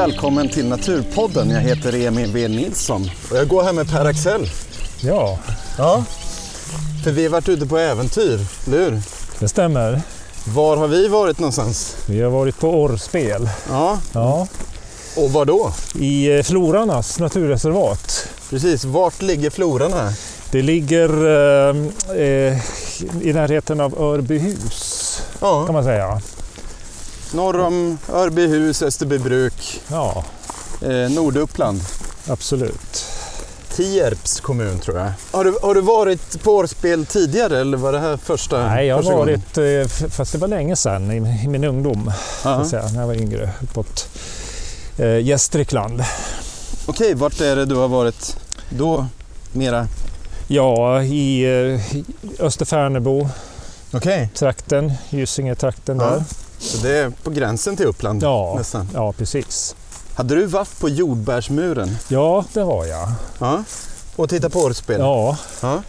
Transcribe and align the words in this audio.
välkommen 0.00 0.48
till 0.48 0.68
Naturpodden. 0.68 1.50
Jag 1.50 1.60
heter 1.60 1.94
Emil 2.06 2.32
V 2.32 2.48
Nilsson 2.48 3.10
och 3.30 3.36
jag 3.36 3.48
går 3.48 3.62
här 3.62 3.72
med 3.72 3.90
Per 3.90 4.04
Axel. 4.04 4.48
Ja, 5.00 5.38
Ja. 5.78 6.04
För 7.04 7.10
vi 7.10 7.22
har 7.22 7.30
varit 7.30 7.48
ute 7.48 7.66
på 7.66 7.78
äventyr, 7.78 8.40
eller 8.66 8.78
hur? 8.78 9.00
det 9.38 9.48
stämmer. 9.48 10.00
Var 10.54 10.76
har 10.76 10.88
vi 10.88 11.08
varit 11.08 11.38
någonstans? 11.38 11.96
Vi 12.08 12.22
har 12.22 12.30
varit 12.30 12.58
på 12.60 12.68
orrspel. 12.68 13.48
Ja, 13.70 13.98
Ja, 14.12 14.46
och 15.16 15.30
var 15.32 15.44
då? 15.44 15.72
I 16.00 16.36
eh, 16.38 16.42
Florarnas 16.42 17.18
naturreservat. 17.18 18.28
Precis, 18.50 18.84
vart 18.84 19.22
ligger 19.22 19.50
floran 19.50 19.92
här? 19.92 20.12
Det 20.50 20.62
ligger 20.62 21.08
eh, 21.08 21.76
eh, 22.16 22.56
i 23.22 23.32
närheten 23.32 23.80
av 23.80 24.00
Örbyhus 24.00 25.22
kan 25.40 25.48
Ja, 25.48 25.72
man 25.72 25.84
säga. 25.84 26.20
Norr 27.32 27.60
om 27.60 27.98
Örbyhus, 28.12 28.82
Österbybruk, 28.82 29.80
Ja, 29.88 30.24
eh, 30.82 31.10
Norduppland. 31.10 31.80
absolut. 32.28 33.04
Tierps 33.76 34.40
kommun 34.40 34.78
tror 34.78 34.98
jag. 34.98 35.12
Har 35.30 35.44
du, 35.44 35.58
har 35.62 35.74
du 35.74 35.80
varit 35.80 36.42
på 36.42 36.50
årspel 36.56 37.06
tidigare 37.06 37.60
eller 37.60 37.76
var 37.76 37.92
det 37.92 37.98
här 38.00 38.16
första 38.16 38.66
Nej, 38.68 38.86
jag 38.86 38.94
har 38.96 39.02
första 39.02 39.14
gången? 39.16 39.42
varit, 39.56 39.82
eh, 40.02 40.08
fast 40.10 40.32
det 40.32 40.38
var 40.38 40.48
länge 40.48 40.76
sedan 40.76 41.10
i, 41.12 41.44
i 41.44 41.48
min 41.48 41.64
ungdom, 41.64 42.12
jag 42.44 42.66
säga, 42.66 42.88
när 42.92 43.00
jag 43.00 43.06
var 43.06 43.14
yngre, 43.14 43.50
uppåt 43.62 44.08
eh, 44.98 45.18
Gästrikland. 45.18 46.02
Okej, 46.86 47.14
vart 47.14 47.40
är 47.40 47.56
det 47.56 47.64
du 47.64 47.74
har 47.74 47.88
varit 47.88 48.36
då? 48.70 49.06
Mera? 49.52 49.88
Ja, 50.48 51.02
i 51.02 51.44
eh, 51.44 51.96
i 51.96 52.04
Österfärnebo 52.38 53.28
Okej. 53.92 54.28
trakten, 54.34 54.92
Gysinge-trakten 55.10 55.98
där. 55.98 56.24
Så 56.58 56.76
det 56.78 56.90
är 56.98 57.10
på 57.10 57.30
gränsen 57.30 57.76
till 57.76 57.86
Uppland 57.86 58.22
Ja, 58.22 58.54
nästan. 58.58 58.88
ja, 58.94 59.12
precis. 59.12 59.74
Hade 60.14 60.34
du 60.34 60.46
varit 60.46 60.80
på 60.80 60.88
jordbärsmuren? 60.88 61.96
Ja, 62.08 62.44
det 62.52 62.60
har 62.60 62.84
jag. 62.84 63.08
Ja. 63.38 63.64
Och 64.16 64.28
tittat 64.28 64.52
på 64.52 64.58
årspel? 64.60 65.00
Ja, 65.00 65.36
Ja. 65.60 65.82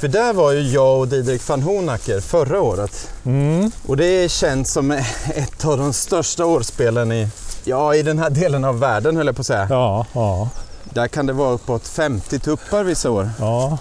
För 0.00 0.08
där 0.08 0.32
var 0.32 0.52
ju 0.52 0.60
jag 0.60 0.98
och 0.98 1.08
Didrik 1.08 1.48
van 1.48 1.62
Honacker 1.62 2.20
förra 2.20 2.60
året. 2.60 3.08
mm. 3.24 3.70
Och 3.86 3.96
det 3.96 4.04
är 4.06 4.28
känt 4.28 4.68
som 4.68 4.90
ett 5.34 5.64
av 5.64 5.78
de 5.78 5.92
största 5.92 6.44
årspelen 6.46 7.12
i, 7.12 7.28
ja, 7.64 7.94
i 7.94 8.02
den 8.02 8.18
här 8.18 8.30
delen 8.30 8.64
av 8.64 8.78
världen 8.80 9.16
höll 9.16 9.26
jag 9.26 9.36
på 9.36 9.40
att 9.40 9.46
säga. 9.46 9.66
ja, 9.70 10.06
ja, 10.12 10.48
Där 10.84 11.08
kan 11.08 11.26
det 11.26 11.32
vara 11.32 11.50
uppåt 11.50 11.88
50 11.88 12.38
tuppar 12.38 12.84
vissa 12.84 13.10
år. 13.10 13.30
ja. 13.38 13.78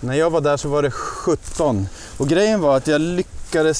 När 0.00 0.14
jag 0.14 0.30
var 0.30 0.40
där 0.40 0.56
så 0.56 0.68
var 0.68 0.82
det 0.82 0.90
17. 0.90 1.88
Och 2.18 2.28
grejen 2.28 2.60
var 2.60 2.76
att 2.76 2.86
jag 2.86 3.00
lyckades 3.00 3.37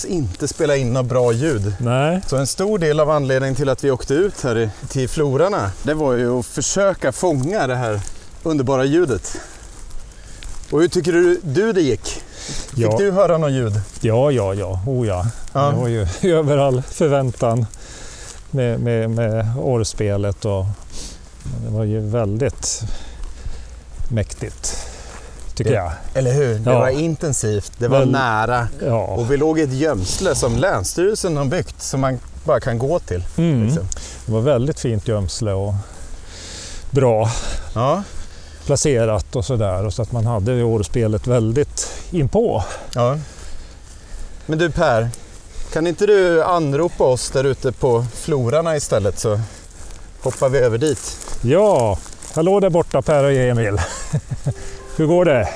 inte 0.08 0.48
spela 0.48 0.76
in 0.76 0.92
något 0.92 1.06
bra 1.06 1.32
ljud. 1.32 1.74
Nej, 1.78 2.20
Så 2.26 2.36
en 2.36 2.46
stor 2.46 2.78
del 2.78 3.00
av 3.00 3.10
anledningen 3.10 3.54
till 3.56 3.68
att 3.68 3.84
vi 3.84 3.90
åkte 3.90 4.14
ut 4.14 4.42
här 4.42 4.58
i- 4.58 4.70
till 4.88 5.08
Florarna, 5.08 5.70
det 5.82 5.94
var 5.94 6.12
ju 6.14 6.38
att 6.38 6.46
försöka 6.46 7.12
fånga 7.12 7.66
det 7.66 7.74
här 7.76 8.00
underbara 8.42 8.84
ljudet. 8.84 9.36
Och 10.70 10.80
hur 10.80 10.88
tycker 10.88 11.12
du, 11.12 11.40
du 11.42 11.72
det 11.72 11.80
gick? 11.82 12.06
Fick 12.70 12.78
Ja. 12.78 12.96
du 12.98 13.10
höra 13.10 13.38
något 13.38 13.50
ljud? 13.52 13.80
ja, 14.00 14.30
ja, 14.30 14.54
ja, 14.54 14.80
oh 14.86 15.06
ja. 15.06 15.26
Ja. 15.52 15.70
Det 15.70 15.76
var 15.76 15.88
ju 15.88 16.06
över 16.36 16.58
all 16.58 16.82
förväntan 16.82 17.66
med, 18.50 18.80
med, 18.80 19.10
med 19.10 19.46
årspelet 19.58 20.44
och 20.44 20.64
det 21.64 21.70
var 21.76 21.84
ju 21.84 22.00
väldigt 22.00 22.80
mäktigt, 24.10 24.76
tycker 25.58 25.70
Det- 25.70 25.76
jag. 25.76 25.92
Eller 26.14 26.32
hur? 26.32 26.54
Det 26.58 26.70
Ja. 26.70 26.78
var 26.78 26.88
intensivt, 26.88 27.72
det 27.78 27.88
var 27.88 27.98
Väl- 27.98 28.10
nära. 28.10 28.68
Ja, 28.86 29.00
Och 29.06 29.30
vi 29.32 29.36
låg 29.36 29.58
i 29.58 29.62
ett 29.62 29.72
gömsle 29.72 30.34
som 30.34 30.56
Länsstyrelsen 30.56 31.36
har 31.36 31.44
byggt 31.44 31.82
som 31.82 32.00
man 32.00 32.18
bara 32.44 32.60
kan 32.60 32.78
gå 32.78 32.98
till. 32.98 33.24
mm. 33.36 33.64
Liksom. 33.64 33.88
det 34.26 34.32
var 34.32 34.40
väldigt 34.40 34.80
fint 34.80 35.08
gömsle 35.08 35.52
och 35.52 35.74
bra 36.90 37.30
Ja. 37.74 38.02
placerat 38.66 39.36
och 39.36 39.44
sådär. 39.44 39.90
Så 39.90 40.02
att 40.02 40.12
man 40.12 40.26
hade 40.26 40.62
årspelet 40.62 41.26
väldigt 41.26 41.88
inpå. 42.10 42.64
ja. 42.94 43.18
Men 44.46 44.58
du 44.58 44.70
Per, 44.70 45.08
kan 45.72 45.86
inte 45.86 46.06
du 46.06 46.42
anropa 46.44 47.04
oss 47.04 47.30
där 47.30 47.44
ute 47.44 47.72
på 47.72 48.06
Florarna 48.14 48.76
istället 48.76 49.18
så 49.18 49.40
hoppar 50.22 50.48
vi 50.48 50.58
över 50.58 50.78
dit. 50.78 51.16
Ja, 51.42 51.98
hallå 52.34 52.60
där 52.60 52.70
borta 52.70 53.02
Per 53.02 53.24
och 53.24 53.32
Emil. 53.32 53.80
Hur 54.98 55.06
går 55.06 55.24
det? 55.24 55.48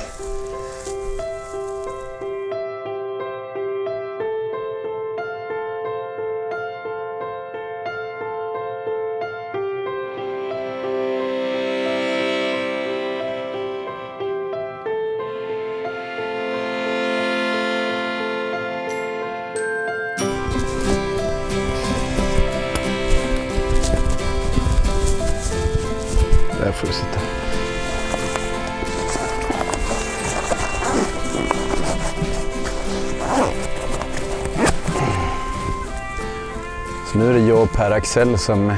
Där 26.60 26.72
får 26.72 26.86
du 26.86 26.92
sitta. 26.92 27.41
Så 37.12 37.18
nu 37.18 37.30
är 37.30 37.34
det 37.34 37.40
jag 37.40 37.62
och 37.62 37.72
Per 37.72 37.90
Axel 37.90 38.38
som 38.38 38.72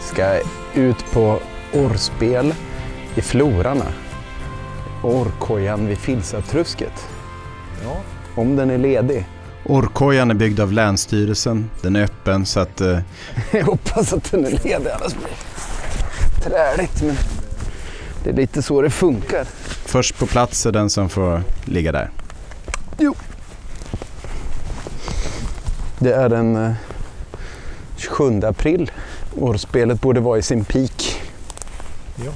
ska 0.00 0.40
ut 0.74 1.04
på 1.12 1.38
orrspel 1.74 2.54
i 3.14 3.20
Florarna. 3.20 3.84
Orrkojan 5.02 5.86
vid 5.86 5.98
Filsatrusket. 5.98 7.06
Ja. 7.84 7.96
Om 8.34 8.56
den 8.56 8.70
är 8.70 8.78
ledig. 8.78 9.26
Orrkojan 9.64 10.30
är 10.30 10.34
byggd 10.34 10.60
av 10.60 10.72
Länsstyrelsen. 10.72 11.70
Den 11.82 11.96
är 11.96 12.04
öppen 12.04 12.46
så 12.46 12.60
att... 12.60 12.80
eh, 12.80 12.98
Jag 13.52 13.64
hoppas 13.64 14.12
att 14.12 14.30
den 14.30 14.44
är 14.44 14.50
ledig 14.50 14.90
annars 14.90 15.14
blir 15.14 15.28
det 16.34 16.50
träligt. 16.50 17.02
Men 17.02 17.16
det 18.24 18.30
är 18.30 18.34
lite 18.34 18.62
så 18.62 18.82
det 18.82 18.90
funkar. 18.90 19.44
Först 19.84 20.18
på 20.18 20.26
plats 20.26 20.66
är 20.66 20.72
den 20.72 20.90
som 20.90 21.08
får 21.08 21.42
ligga 21.64 21.92
där. 21.92 22.10
Jo. 22.98 23.14
Det 25.98 26.12
är 26.12 26.28
den 26.28 26.56
eh, 26.56 26.72
27 28.06 28.44
april. 28.44 28.90
Årspelet 29.36 30.00
borde 30.00 30.20
vara 30.20 30.38
i 30.38 30.42
sin 30.42 30.64
peak. 30.64 31.22
Ja. 32.24 32.32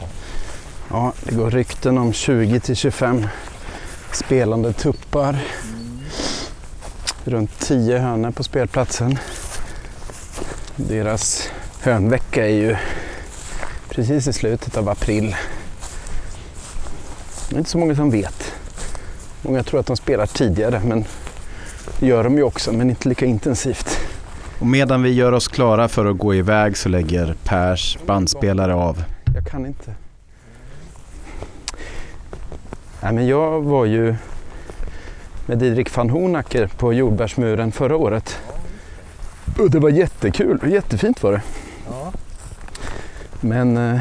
Ja, 0.91 1.13
det 1.23 1.35
går 1.35 1.51
rykten 1.51 1.99
om 1.99 2.13
20 2.13 2.61
till 2.61 2.77
25 2.77 3.27
spelande 4.13 4.73
tuppar. 4.73 5.39
Runt 7.25 7.59
10 7.59 7.99
hönor 7.99 8.31
på 8.31 8.45
spelplatsen. 8.45 9.19
Deras 10.77 11.49
hönvecka 11.81 12.47
är 12.47 12.55
ju 12.55 12.77
precis 13.89 14.27
i 14.27 14.33
slutet 14.33 14.77
av 14.77 14.89
april. 14.89 15.37
Det 17.49 17.57
är 17.57 17.59
inte 17.59 17.71
så 17.71 17.79
många 17.79 17.97
som 17.97 18.11
vet. 18.11 18.53
Många 19.43 19.63
tror 19.63 19.81
att 19.81 19.87
de 19.87 19.97
spelar 19.97 20.27
tidigare, 20.27 20.81
men 20.85 21.05
det 21.99 22.07
gör 22.07 22.25
de 22.25 22.37
ju 22.37 22.43
också, 22.43 22.73
men 22.73 22.91
inte 22.91 23.09
lika 23.09 23.27
intensivt. 23.27 23.99
Och 24.61 24.67
medan 24.67 25.03
vi 25.03 25.11
gör 25.11 25.33
oss 25.33 25.49
klara 25.49 25.89
för 25.89 26.07
att 26.07 26.19
gå 26.19 26.35
iväg 26.35 26.77
så 26.77 26.89
lägger 26.89 27.35
Pers 27.45 27.99
bandspelare 28.07 28.75
av. 28.75 29.05
Jag 29.35 29.47
kan 29.47 29.67
inte. 29.67 29.95
Nej, 33.03 33.13
men 33.13 33.27
jag 33.27 33.61
var 33.63 33.85
ju 33.85 34.15
med 35.47 35.59
Didrik 35.59 35.97
van 35.97 36.11
Honacker 36.11 36.67
på 36.67 36.93
Jordbärsmuren 36.93 37.73
förra 37.73 37.97
året. 37.97 38.39
Och 39.59 39.71
det 39.71 39.79
var 39.79 39.91
jättekul, 39.91 40.61
jättefint 40.65 41.23
var 41.23 41.33
det. 41.33 41.43
Ja. 41.87 42.13
Men 43.41 43.77
eh, 43.77 44.01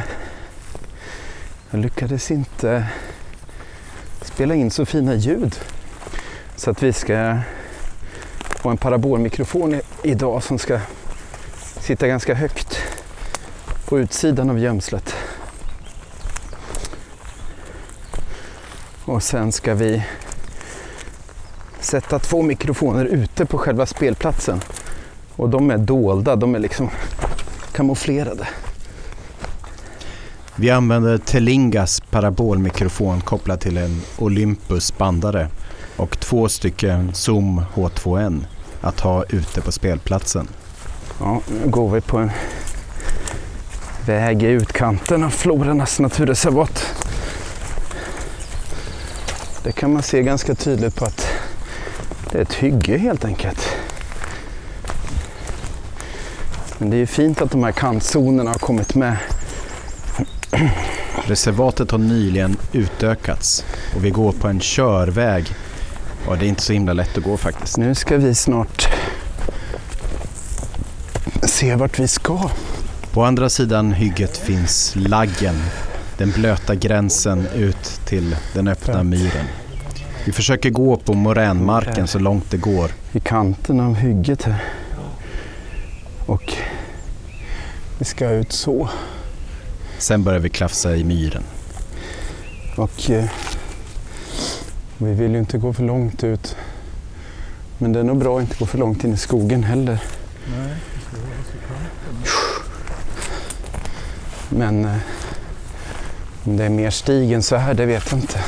jag 1.71 1.79
lyckades 1.79 2.31
inte 2.31 2.87
spela 4.21 4.55
in 4.55 4.71
så 4.71 4.85
fina 4.85 5.15
ljud. 5.15 5.55
Så 6.55 6.71
att 6.71 6.83
vi 6.83 6.93
ska 6.93 7.37
och 8.61 8.71
en 8.71 8.77
parabolmikrofon 8.77 9.81
idag 10.03 10.43
som 10.43 10.59
ska 10.59 10.79
sitta 11.79 12.07
ganska 12.07 12.33
högt 12.33 12.79
på 13.85 13.99
utsidan 13.99 14.49
av 14.49 14.59
gömslet. 14.59 15.15
Och 19.05 19.23
sen 19.23 19.51
ska 19.51 19.73
vi 19.73 20.03
sätta 21.79 22.19
två 22.19 22.41
mikrofoner 22.41 23.05
ute 23.05 23.45
på 23.45 23.57
själva 23.57 23.85
spelplatsen. 23.85 24.61
Och 25.35 25.49
de 25.49 25.71
är 25.71 25.77
dolda, 25.77 26.35
de 26.35 26.55
är 26.55 26.59
liksom 26.59 26.89
kamouflerade. 27.71 28.47
Vi 30.55 30.69
använder 30.69 31.17
Telingas 31.17 31.99
parabolmikrofon 31.99 33.21
kopplad 33.21 33.59
till 33.59 33.77
en 33.77 34.01
Olympus 34.17 34.97
bandare 34.97 35.47
och 35.99 36.19
två 36.19 36.49
stycken 36.49 37.13
Zoom 37.13 37.61
H2N 37.75 38.45
att 38.81 38.99
ha 38.99 39.23
ute 39.23 39.61
på 39.61 39.71
spelplatsen. 39.71 40.47
Ja, 41.19 41.41
nu 41.47 41.69
går 41.69 41.89
vi 41.89 42.01
på 42.01 42.17
en 42.17 42.31
väg 44.05 44.43
i 44.43 44.45
utkanten 44.45 45.23
av 45.23 45.29
Florarnas 45.29 45.99
naturreservat. 45.99 46.85
Det 49.63 49.71
kan 49.71 49.93
man 49.93 50.03
se 50.03 50.23
ganska 50.23 50.55
tydligt 50.55 50.95
på 50.95 51.05
att 51.05 51.27
det 52.31 52.37
är 52.37 52.41
ett 52.41 52.53
hygge 52.53 52.97
helt 52.97 53.25
enkelt. 53.25 53.69
Men 56.77 56.89
det 56.89 56.95
är 56.95 56.99
ju 56.99 57.07
fint 57.07 57.41
att 57.41 57.51
de 57.51 57.63
här 57.63 57.71
kantzonerna 57.71 58.51
har 58.51 58.57
kommit 58.59 58.95
med. 58.95 59.17
Reservatet 61.25 61.91
har 61.91 61.97
nyligen 61.97 62.57
utökats 62.73 63.65
och 63.95 64.05
vi 64.05 64.09
går 64.09 64.31
på 64.31 64.47
en 64.47 64.59
körväg. 64.59 65.55
Och 66.27 66.37
det 66.37 66.45
är 66.45 66.49
inte 66.49 66.61
så 66.61 66.73
himla 66.73 66.93
lätt 66.93 67.17
att 67.17 67.23
gå 67.23 67.37
faktiskt. 67.37 67.77
Nu 67.77 67.95
ska 67.95 68.17
vi 68.17 68.35
snart 68.35 68.89
se 71.43 71.75
vart 71.75 71.99
vi 71.99 72.07
ska. 72.07 72.49
På 73.11 73.23
andra 73.23 73.49
sidan 73.49 73.91
hygget 73.91 74.37
finns 74.37 74.93
laggen, 74.95 75.55
den 76.17 76.31
blöta 76.31 76.75
gränsen 76.75 77.47
ut 77.55 78.01
till 78.05 78.35
den 78.53 78.67
öppna 78.67 79.03
myren. 79.03 79.45
Vi 80.25 80.31
försöker 80.31 80.69
gå 80.69 80.97
på 80.97 81.13
moränmarken 81.13 82.07
så 82.07 82.19
långt 82.19 82.51
det 82.51 82.57
går. 82.57 82.91
I 83.11 83.19
kanten 83.19 83.79
av 83.79 83.95
hygget 83.95 84.43
här. 84.43 84.63
Och 86.25 86.53
vi 87.99 88.05
ska 88.05 88.29
ut 88.29 88.51
så. 88.51 88.89
Sen 89.97 90.23
börjar 90.23 90.39
vi 90.39 90.49
klafsa 90.49 90.95
i 90.95 91.03
myren. 91.03 91.43
Och 92.75 93.09
eh, 93.09 93.25
vi 95.01 95.13
vill 95.13 95.31
ju 95.31 95.39
inte 95.39 95.57
gå 95.57 95.73
för 95.73 95.83
långt 95.83 96.23
ut. 96.23 96.55
Men 97.77 97.93
det 97.93 97.99
är 97.99 98.03
nog 98.03 98.17
bra 98.17 98.37
att 98.37 98.41
inte 98.41 98.55
gå 98.59 98.65
för 98.65 98.77
långt 98.77 99.03
in 99.03 99.13
i 99.13 99.17
skogen 99.17 99.63
heller. 99.63 99.99
Nej, 100.57 100.75
Men 104.49 104.85
eh, 104.85 104.95
om 106.43 106.57
det 106.57 106.63
är 106.63 106.69
mer 106.69 106.89
stig 106.89 107.31
än 107.31 107.43
så 107.43 107.55
här, 107.55 107.73
det 107.73 107.85
vet 107.85 108.11
jag 108.11 108.19
inte. 108.19 108.43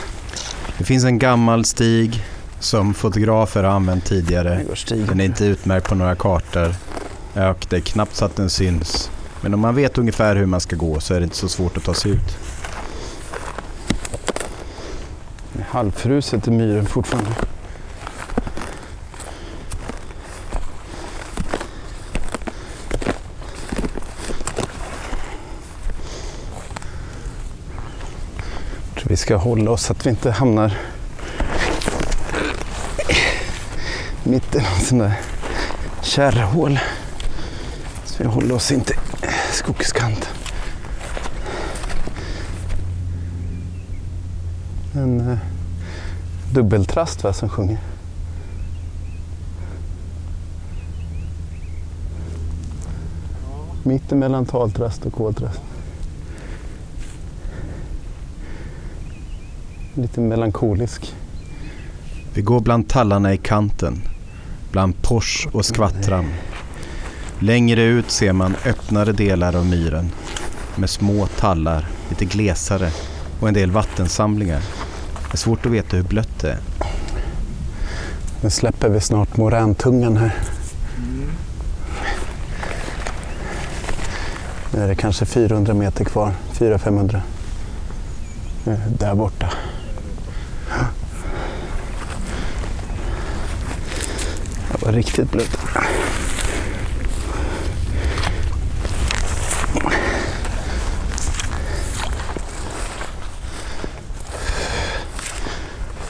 Det 0.78 0.84
finns 0.84 1.04
en 1.04 1.20
gammal 1.20 1.66
stig 1.66 2.26
som 2.60 2.94
fotografer 2.94 3.64
har 3.64 3.72
använt 3.72 4.06
tidigare. 4.06 4.66
Den 4.88 5.20
är 5.20 5.26
inte 5.26 5.46
utmärkt 5.46 5.90
på 5.90 5.96
några 5.96 6.16
kartor. 6.16 6.76
Och 7.34 7.66
det 7.70 7.76
är 7.76 7.80
knappt 7.80 8.16
så 8.16 8.26
att 8.26 8.36
den 8.36 8.50
syns. 8.50 9.12
Men 9.42 9.54
om 9.54 9.60
man 9.60 9.76
vet 9.76 9.98
ungefär 9.98 10.36
hur 10.36 10.46
man 10.46 10.62
ska 10.62 10.76
gå 10.76 11.00
så 11.00 11.14
är 11.14 11.20
det 11.20 11.24
inte 11.24 11.36
så 11.36 11.50
svårt 11.50 11.78
att 11.78 11.84
ta 11.84 11.94
sig 11.94 12.12
ut. 12.12 12.38
Det 15.54 15.58
är 15.58 15.60
Halvfruset 15.72 16.48
i 16.48 16.52
myren 16.52 16.86
fortfarande. 16.86 17.30
Jag 28.86 28.96
tror 28.96 29.10
vi 29.10 29.18
ska 29.18 29.36
hålla 29.36 29.72
oss 29.72 29.84
så 29.84 29.94
att 29.94 30.06
vi 30.06 30.10
inte 30.10 30.32
hamnar 30.32 30.78
mitt 34.24 34.56
i 34.56 34.58
någon 34.58 34.80
sån 34.82 34.98
där 34.98 35.20
kärrhål. 36.02 36.80
Så 38.06 38.24
vi 38.24 38.30
håller 38.30 38.56
oss 38.56 38.72
inte 38.72 38.94
i 38.94 39.54
skogskanten. 39.54 40.32
Eh, 44.96 45.51
Dubbeltrast 46.54 47.24
va, 47.24 47.34
som 47.34 47.50
sjunger. 47.50 47.78
Mitten 53.84 54.20
mellan 54.20 54.46
taltrast 54.46 55.06
och 55.06 55.14
koltrast. 55.14 55.62
Lite 59.94 60.22
melankolisk. 60.22 61.16
Vi 62.34 62.42
går 62.42 62.60
bland 62.60 62.90
tallarna 62.90 63.34
i 63.34 63.38
kanten. 63.38 64.02
Bland 64.72 65.02
pors 65.02 65.48
och 65.52 65.66
skvattram. 65.66 66.26
Längre 67.40 67.84
ut 67.84 68.12
ser 68.12 68.34
man 68.34 68.56
öppnare 68.66 69.12
delar 69.12 69.56
av 69.56 69.66
myren. 69.66 70.12
Med 70.76 70.90
små 70.90 71.28
tallar, 71.28 71.88
lite 72.10 72.26
glesare 72.26 72.92
och 73.40 73.48
en 73.48 73.54
del 73.54 73.72
vattensamlingar. 73.72 74.62
Det 75.32 75.36
är 75.36 75.38
svårt 75.38 75.66
att 75.66 75.72
veta 75.72 75.98
hur 75.98 76.04
blött 76.04 76.40
det 76.40 76.52
är. 76.52 76.60
Nu 78.42 78.50
släpper 78.50 78.90
vi 78.90 79.00
snart 79.00 79.38
moräntungan 79.38 80.18
här. 80.18 80.36
Nu 84.74 84.84
är 84.84 84.88
det 84.88 84.96
kanske 84.96 85.26
400 85.26 85.74
meter 85.74 86.06
kvar, 86.06 86.34
400-500. 86.54 87.22
Där 89.00 89.16
borta. 89.16 89.54
Det 94.72 94.86
var 94.86 94.92
riktigt 94.92 95.32
blött. 95.32 95.58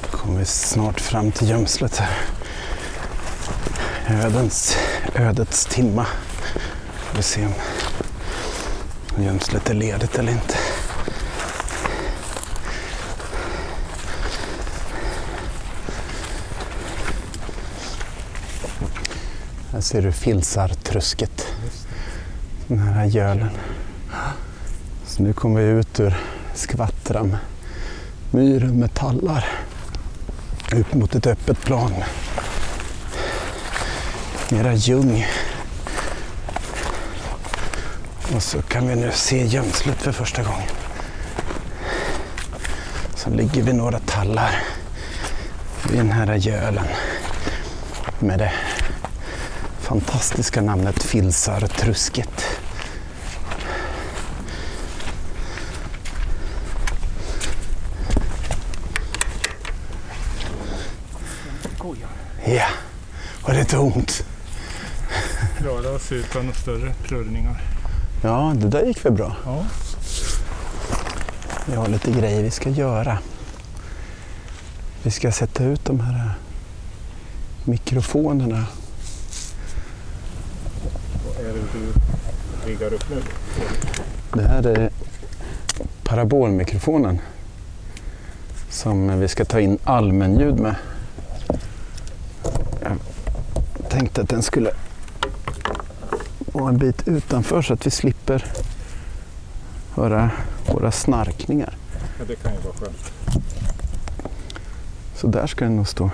Då 0.01 0.17
kommer 0.17 0.39
vi 0.39 0.45
snart 0.45 1.00
fram 1.11 1.31
till 1.31 1.49
gömslet 1.49 1.97
här. 1.97 2.17
Ödens, 4.25 4.77
ödets 5.15 5.65
timma. 5.65 6.05
Får 6.95 7.17
vi 7.17 7.23
se 7.23 7.45
om 7.45 7.53
gömslet 9.23 9.69
är 9.69 9.73
ledigt 9.73 10.19
eller 10.19 10.31
inte. 10.31 10.57
Här 19.71 19.81
ser 19.81 20.01
du 20.01 20.11
filsartrusket. 20.11 21.45
Den 22.67 22.79
här 22.79 23.05
gölen. 23.05 23.49
Så 25.05 25.23
nu 25.23 25.33
kommer 25.33 25.61
vi 25.61 25.67
ut 25.67 25.99
ur 25.99 26.17
skvattram 26.53 27.37
myren 28.31 28.79
med 28.79 28.93
tallar. 28.93 29.45
Upp 30.75 30.93
mot 30.93 31.15
ett 31.15 31.27
öppet 31.27 31.61
plan. 31.61 31.93
Mera 34.49 34.73
ljung. 34.73 35.27
Och 38.35 38.43
så 38.43 38.61
kan 38.61 38.87
vi 38.87 38.95
nu 38.95 39.11
se 39.11 39.45
gömslet 39.45 39.97
för 39.97 40.11
första 40.11 40.43
gången. 40.43 40.67
Så 43.15 43.29
ligger 43.29 43.63
vi 43.63 43.73
några 43.73 43.99
tallar 43.99 44.63
vid 45.89 45.97
den 45.97 46.11
här 46.11 46.35
gölen 46.35 46.87
med 48.19 48.39
det 48.39 48.53
fantastiska 49.79 50.61
namnet 50.61 51.03
Filsartrusket. 51.03 52.61
Ja, 62.45 62.67
tomt? 63.81 64.23
Klara 65.57 65.95
oss 65.95 66.11
utan 66.11 66.45
några 66.45 66.57
större 66.57 66.93
plurrningar. 67.03 67.61
Ja, 68.23 68.53
det 68.55 68.67
där 68.67 68.85
gick 68.85 69.05
väl 69.05 69.13
bra. 69.13 69.35
Ja. 69.45 69.65
Vi 71.65 71.75
har 71.75 71.87
lite 71.87 72.11
grejer 72.11 72.43
vi 72.43 72.51
ska 72.51 72.69
göra. 72.69 73.17
Vi 75.03 75.11
ska 75.11 75.31
sätta 75.31 75.63
ut 75.63 75.85
de 75.85 75.99
här 75.99 76.31
mikrofonerna. 77.65 78.65
Vad 81.27 81.45
är 81.45 81.53
det 81.53 81.59
du 81.73 81.93
riggar 82.71 82.93
upp 82.93 83.09
nu? 83.09 83.21
Det 84.33 84.47
här 84.47 84.67
är 84.67 84.89
parabolmikrofonen 86.03 87.19
som 88.69 89.19
vi 89.19 89.27
ska 89.27 89.45
ta 89.45 89.59
in 89.59 89.77
allmänljud 89.83 90.59
med. 90.59 90.75
Jag 92.81 92.97
tänkte 94.01 94.21
att 94.21 94.29
den 94.29 94.41
skulle 94.43 94.71
vara 96.53 96.69
en 96.69 96.77
bit 96.77 97.07
utanför 97.07 97.61
så 97.61 97.73
att 97.73 97.85
vi 97.85 97.91
slipper 97.91 98.45
höra 99.95 100.31
våra 100.67 100.91
snarkningar. 100.91 101.77
Ja, 102.19 102.25
det 102.27 102.35
kan 102.35 102.53
ju 102.53 102.59
vara 102.59 102.73
skönt. 102.73 103.11
Så 105.15 105.27
där 105.27 105.47
ska 105.47 105.65
den 105.65 105.75
nog 105.75 105.87
stå. 105.87 106.09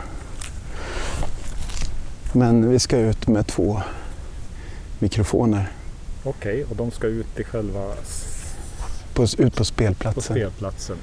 Men 2.34 2.70
vi 2.70 2.80
ska 2.80 2.98
ut 2.98 3.28
med 3.28 3.48
två 3.48 3.82
mikrofoner 5.00 5.72
Okej, 6.24 6.66
och 6.70 6.76
de 6.76 6.92
ska 6.92 7.08
ut 7.08 7.36
till 7.36 7.46
själva 7.46 7.94
på, 9.14 9.24
ut 9.24 9.38
på 9.38 9.50
på 9.50 9.66
spelplatsen. 9.66 10.36
spelplatsen. 10.36 10.98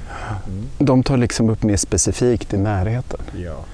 Mm. 0.46 0.68
De 0.78 1.02
tar 1.02 1.16
liksom 1.16 1.50
upp 1.50 1.62
mer 1.62 1.76
specifikt 1.76 2.54
i 2.54 2.58
närheten. 2.58 3.20
Ja, 3.36 3.64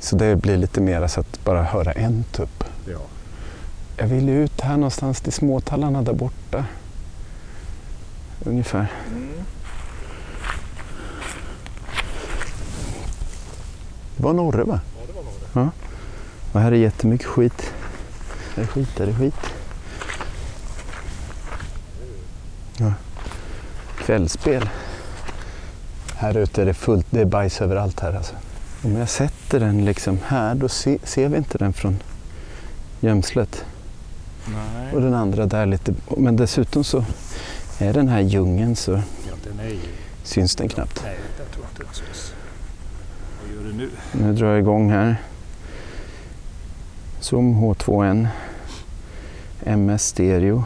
Så 0.00 0.16
det 0.16 0.36
blir 0.36 0.56
lite 0.56 0.80
mer 0.80 1.06
så 1.06 1.20
att 1.20 1.44
bara 1.44 1.62
höra 1.62 1.92
en 1.92 2.24
tupp. 2.32 2.64
ja. 2.86 2.98
Jag 3.96 4.06
vill 4.06 4.28
ju 4.28 4.44
ut 4.44 4.60
här 4.60 4.76
någonstans 4.76 5.20
till 5.20 5.32
småtallarna 5.32 6.02
där 6.02 6.12
borta. 6.12 6.64
ungefär. 8.44 8.86
Det 14.16 14.22
var 14.22 14.32
Norre 14.32 14.64
va? 14.64 14.80
Ja, 15.00 15.06
det 15.06 15.12
var 15.12 15.22
nog 15.22 15.32
det. 15.54 15.70
Och 16.52 16.60
här 16.60 16.72
är 16.72 16.76
jättemycket 16.76 17.26
skit. 17.26 17.72
Är 18.56 18.60
det 18.60 18.66
skit? 18.66 19.00
Är 19.00 19.06
det 19.06 19.14
skit? 19.14 19.40
Ja. 22.76 22.92
Kvällsspel. 23.98 24.68
Här 26.16 26.36
ute 26.36 26.62
är 26.62 26.66
det 26.66 26.74
fullt, 26.74 27.06
det 27.10 27.20
är 27.20 27.24
bajs 27.24 27.60
överallt 27.60 28.00
här 28.00 28.12
alltså. 28.12 28.34
Om 28.82 28.96
jag 28.96 29.08
sätter 29.08 29.60
den 29.60 29.84
liksom 29.84 30.18
här 30.26 30.54
då 30.54 30.68
se, 30.68 30.98
ser 31.04 31.28
vi 31.28 31.36
inte 31.36 31.58
den 31.58 31.72
från 31.72 32.02
gömslet. 33.00 33.64
Nej. 34.46 34.94
Och 34.94 35.00
den 35.00 35.14
andra 35.14 35.46
där 35.46 35.66
lite. 35.66 35.94
Men 36.16 36.36
dessutom 36.36 36.84
så 36.84 37.04
är 37.78 37.92
den 37.92 38.08
här 38.08 38.20
djungeln 38.20 38.76
så 38.76 38.92
Ja, 38.92 39.00
den 39.44 39.70
ju... 39.70 39.78
syns 40.22 40.56
den 40.56 40.68
knappt. 40.68 41.00
Nej, 41.04 41.16
jag 41.38 41.50
tror 41.50 41.66
inte 41.70 41.82
den 41.82 41.94
syns. 41.94 42.32
Vad 43.42 43.56
gör 43.56 43.72
du 43.72 43.76
nu? 43.76 43.90
Nu 44.12 44.32
drar 44.32 44.50
jag 44.50 44.58
igång 44.58 44.90
här. 44.90 45.16
Zoom 47.20 47.54
H2N. 47.54 48.28
MS 49.64 50.06
stereo. 50.06 50.64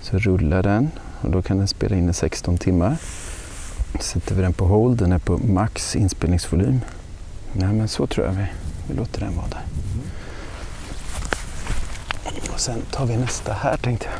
Så 0.00 0.18
rullar 0.18 0.62
den 0.62 0.90
och 1.20 1.30
då 1.30 1.42
kan 1.42 1.58
den 1.58 1.68
spela 1.68 1.96
in 1.96 2.10
i 2.10 2.14
16 2.14 2.58
timmar. 2.58 2.96
Sätter 4.00 4.34
vi 4.34 4.42
den 4.42 4.52
på 4.52 4.66
hold, 4.66 4.98
den 4.98 5.12
är 5.12 5.18
på 5.18 5.38
max 5.38 5.96
inspelningsvolym. 5.96 6.80
Nej 7.52 7.72
men 7.72 7.88
så 7.88 8.06
tror 8.06 8.26
jag 8.26 8.32
vi, 8.32 8.46
vi 8.88 8.94
låter 8.94 9.20
den 9.20 9.36
vara 9.36 9.46
där. 9.48 9.62
Och 12.52 12.60
sen 12.60 12.82
tar 12.90 13.06
vi 13.06 13.16
nästa 13.16 13.52
här 13.52 13.76
tänkte 13.76 14.06
jag. 14.06 14.14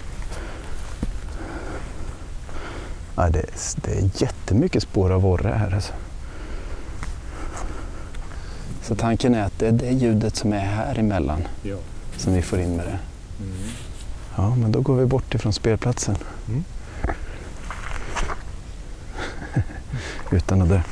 Ja, 3.16 3.30
det, 3.30 3.38
är, 3.38 3.48
det 3.76 3.90
är 3.98 4.10
jättemycket 4.22 4.82
spår 4.82 5.10
av 5.10 5.26
orre 5.26 5.48
här 5.52 5.74
alltså. 5.74 5.92
Så 8.82 8.94
tanken 8.94 9.34
är 9.34 9.42
att 9.44 9.58
det 9.58 9.66
är 9.68 9.72
det 9.72 9.90
ljudet 9.90 10.36
som 10.36 10.52
är 10.52 10.58
här 10.58 10.98
emellan 10.98 11.42
Ja. 11.62 11.76
som 12.16 12.34
vi 12.34 12.42
får 12.42 12.60
in 12.60 12.76
med 12.76 12.86
det. 12.86 12.98
Mm. 13.44 13.56
Ja, 14.36 14.54
men 14.54 14.72
då 14.72 14.80
går 14.80 14.96
vi 14.96 15.06
bort 15.06 15.34
ifrån 15.34 15.52
spelplatsen. 15.52 16.16
Mm. 16.48 16.64
Utan 20.30 20.62
att 20.62 20.68
det. 20.68 20.82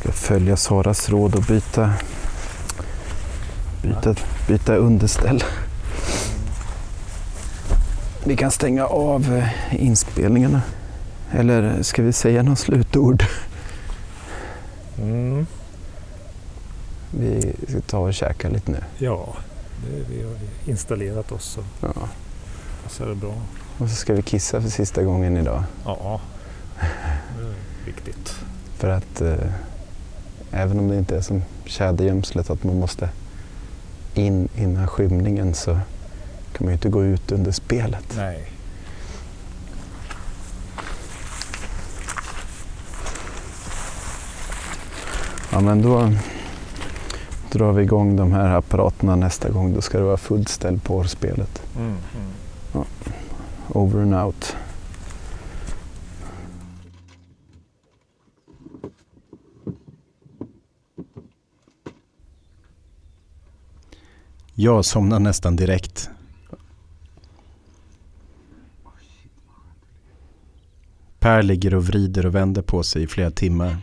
Ska 0.00 0.12
följa 0.12 0.56
Saras 0.56 1.08
råd 1.08 1.34
och 1.34 1.42
byta, 1.42 1.92
byta, 3.82 4.14
byta 4.48 4.76
underställ. 4.76 5.44
Vi 8.24 8.36
kan 8.36 8.50
stänga 8.50 8.86
av 8.86 9.34
eh, 9.34 9.84
inspelningarna. 9.84 10.62
Eller 11.32 11.82
ska 11.82 12.02
vi 12.02 12.12
säga 12.12 12.42
något 12.42 12.58
slutord? 12.58 13.24
Mm. 14.98 15.46
Vi 17.10 17.54
ska 17.68 17.80
ta 17.80 18.01
och 18.12 18.16
käka 18.16 18.48
lite 18.48 18.70
nu. 18.70 18.78
Ja, 18.98 19.36
det, 19.86 20.14
vi 20.14 20.22
har 20.22 20.34
installerat 20.66 21.32
oss 21.32 21.58
och 21.58 21.64
Ja. 21.80 22.08
passar 22.84 23.06
det 23.06 23.14
bra. 23.14 23.34
Och 23.78 23.88
så 23.90 23.96
ska 23.96 24.14
vi 24.14 24.22
kissa 24.22 24.60
för 24.60 24.68
sista 24.68 25.02
gången 25.02 25.36
idag. 25.36 25.64
Ja, 25.84 26.20
det 27.38 27.42
är 27.44 27.54
viktigt. 27.86 28.34
För 28.78 28.88
att 28.88 29.20
eh, 29.20 29.52
även 30.50 30.78
om 30.78 30.88
det 30.88 30.96
inte 30.98 31.16
är 31.16 31.20
som 31.20 31.42
tjädergömslet 31.64 32.50
att 32.50 32.64
man 32.64 32.78
måste 32.78 33.08
in 34.14 34.48
innan 34.56 34.88
skymningen 34.88 35.54
så 35.54 35.70
kan 36.52 36.58
man 36.58 36.66
ju 36.68 36.72
inte 36.72 36.88
gå 36.88 37.04
ut 37.04 37.32
under 37.32 37.52
spelet. 37.52 38.14
Nej. 38.16 38.48
Ja 45.52 45.60
men 45.60 45.82
då 45.82 46.12
drar 47.52 47.72
vi 47.72 47.82
igång 47.82 48.16
de 48.16 48.32
här 48.32 48.54
apparaterna 48.54 49.16
nästa 49.16 49.50
gång. 49.50 49.74
Då 49.74 49.80
ska 49.80 49.98
det 49.98 50.04
vara 50.04 50.16
fullt 50.16 50.48
ställ 50.48 50.78
på 50.78 50.96
orrspelet. 50.96 51.62
Mm. 51.76 51.96
Mm. 52.74 52.86
Over 53.68 54.02
and 54.02 54.14
out. 54.14 54.56
Jag 64.54 64.84
somnar 64.84 65.20
nästan 65.20 65.56
direkt. 65.56 66.10
Per 71.18 71.42
ligger 71.42 71.74
och 71.74 71.86
vrider 71.86 72.26
och 72.26 72.34
vänder 72.34 72.62
på 72.62 72.82
sig 72.82 73.02
i 73.02 73.06
flera 73.06 73.30
timmar. 73.30 73.76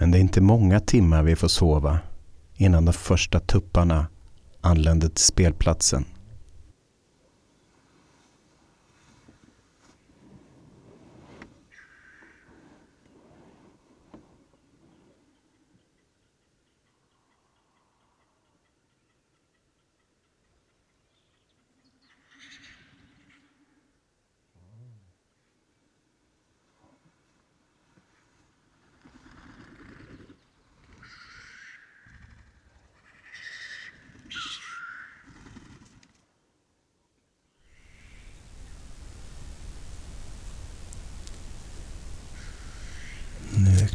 Men 0.00 0.10
det 0.10 0.18
är 0.18 0.19
inte 0.30 0.40
många 0.40 0.80
timmar 0.80 1.22
vi 1.22 1.36
får 1.36 1.48
sova 1.48 1.98
innan 2.56 2.84
de 2.84 2.92
första 2.92 3.40
tupparna 3.40 4.06
anländer 4.60 5.08
till 5.08 5.24
spelplatsen. 5.24 6.04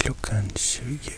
Nu 0.06 0.10
är 0.10 0.14
klockan 0.14 0.52
20 0.56 1.12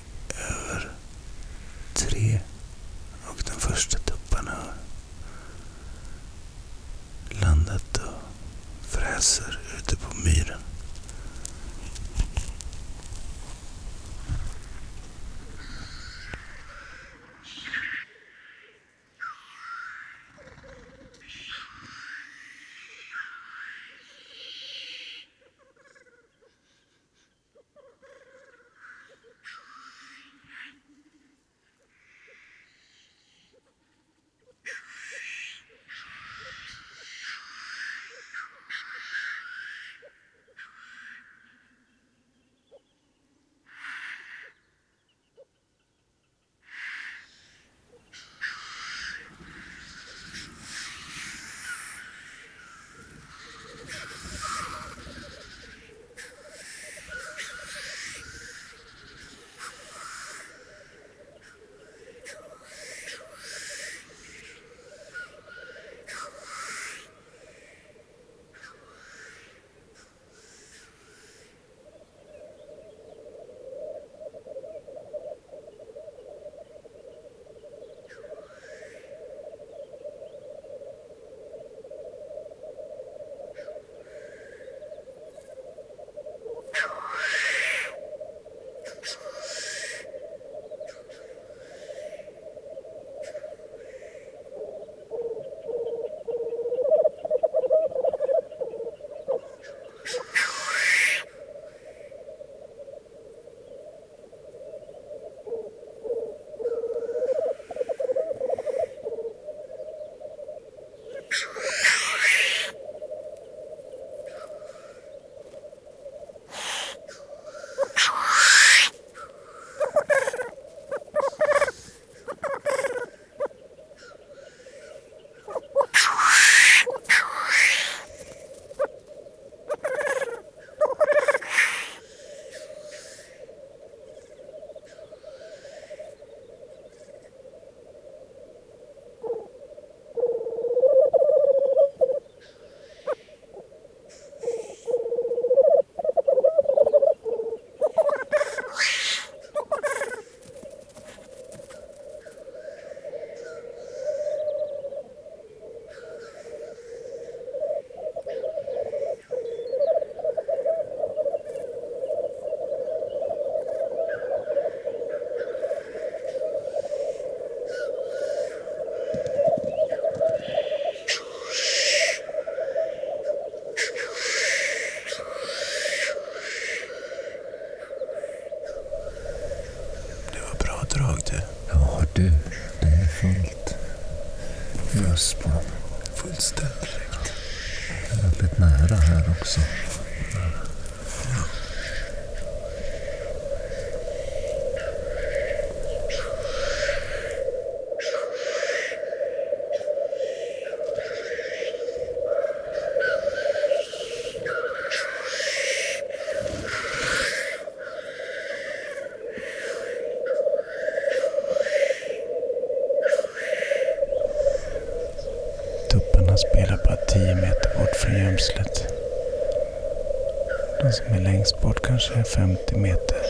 kanske 221.98 222.24
50 222.24 222.76
meter. 222.78 223.22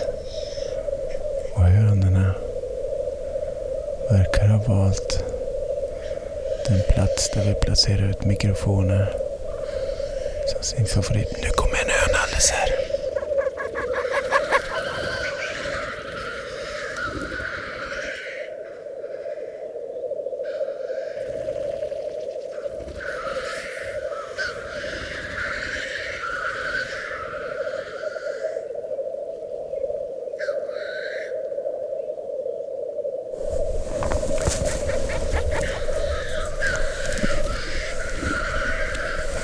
Och 1.53 1.63
hönorna 1.63 2.35
verkar 4.09 4.47
ha 4.47 4.57
valt 4.57 5.23
den 6.67 6.81
plats 6.89 7.29
där 7.29 7.43
vi 7.45 7.53
placerar 7.53 8.09
ut 8.09 8.25
mikrofoner 8.25 9.13
som 10.47 10.63
sin 10.63 10.85
favorit. 10.85 11.37
Nu 11.41 11.49
kommer 11.49 11.75
en 11.75 11.89
höna 11.89 12.17
alldeles 12.23 12.51
här. 12.51 12.69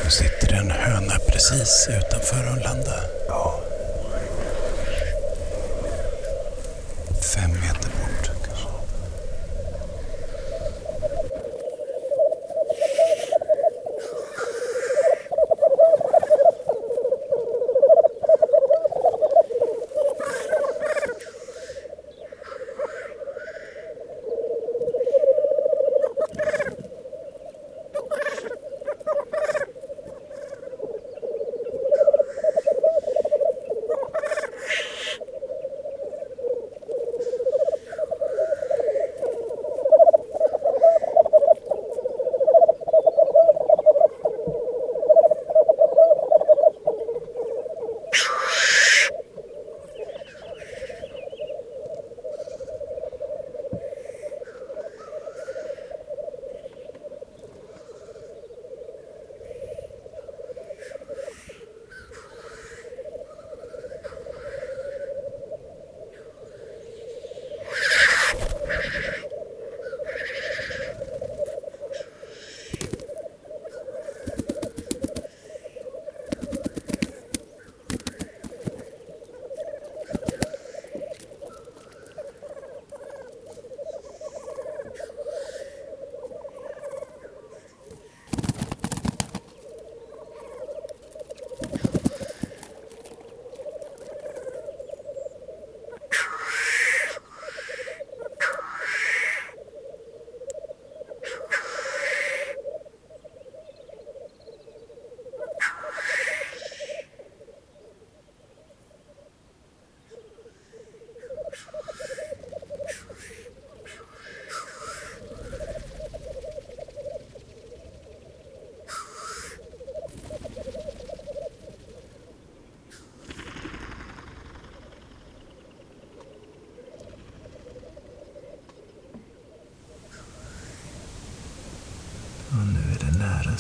Nu 0.04 0.10
sitter 0.10 0.48
det 0.48 0.56
en 0.56 0.72
höna 0.72 1.20
precis 2.34 2.93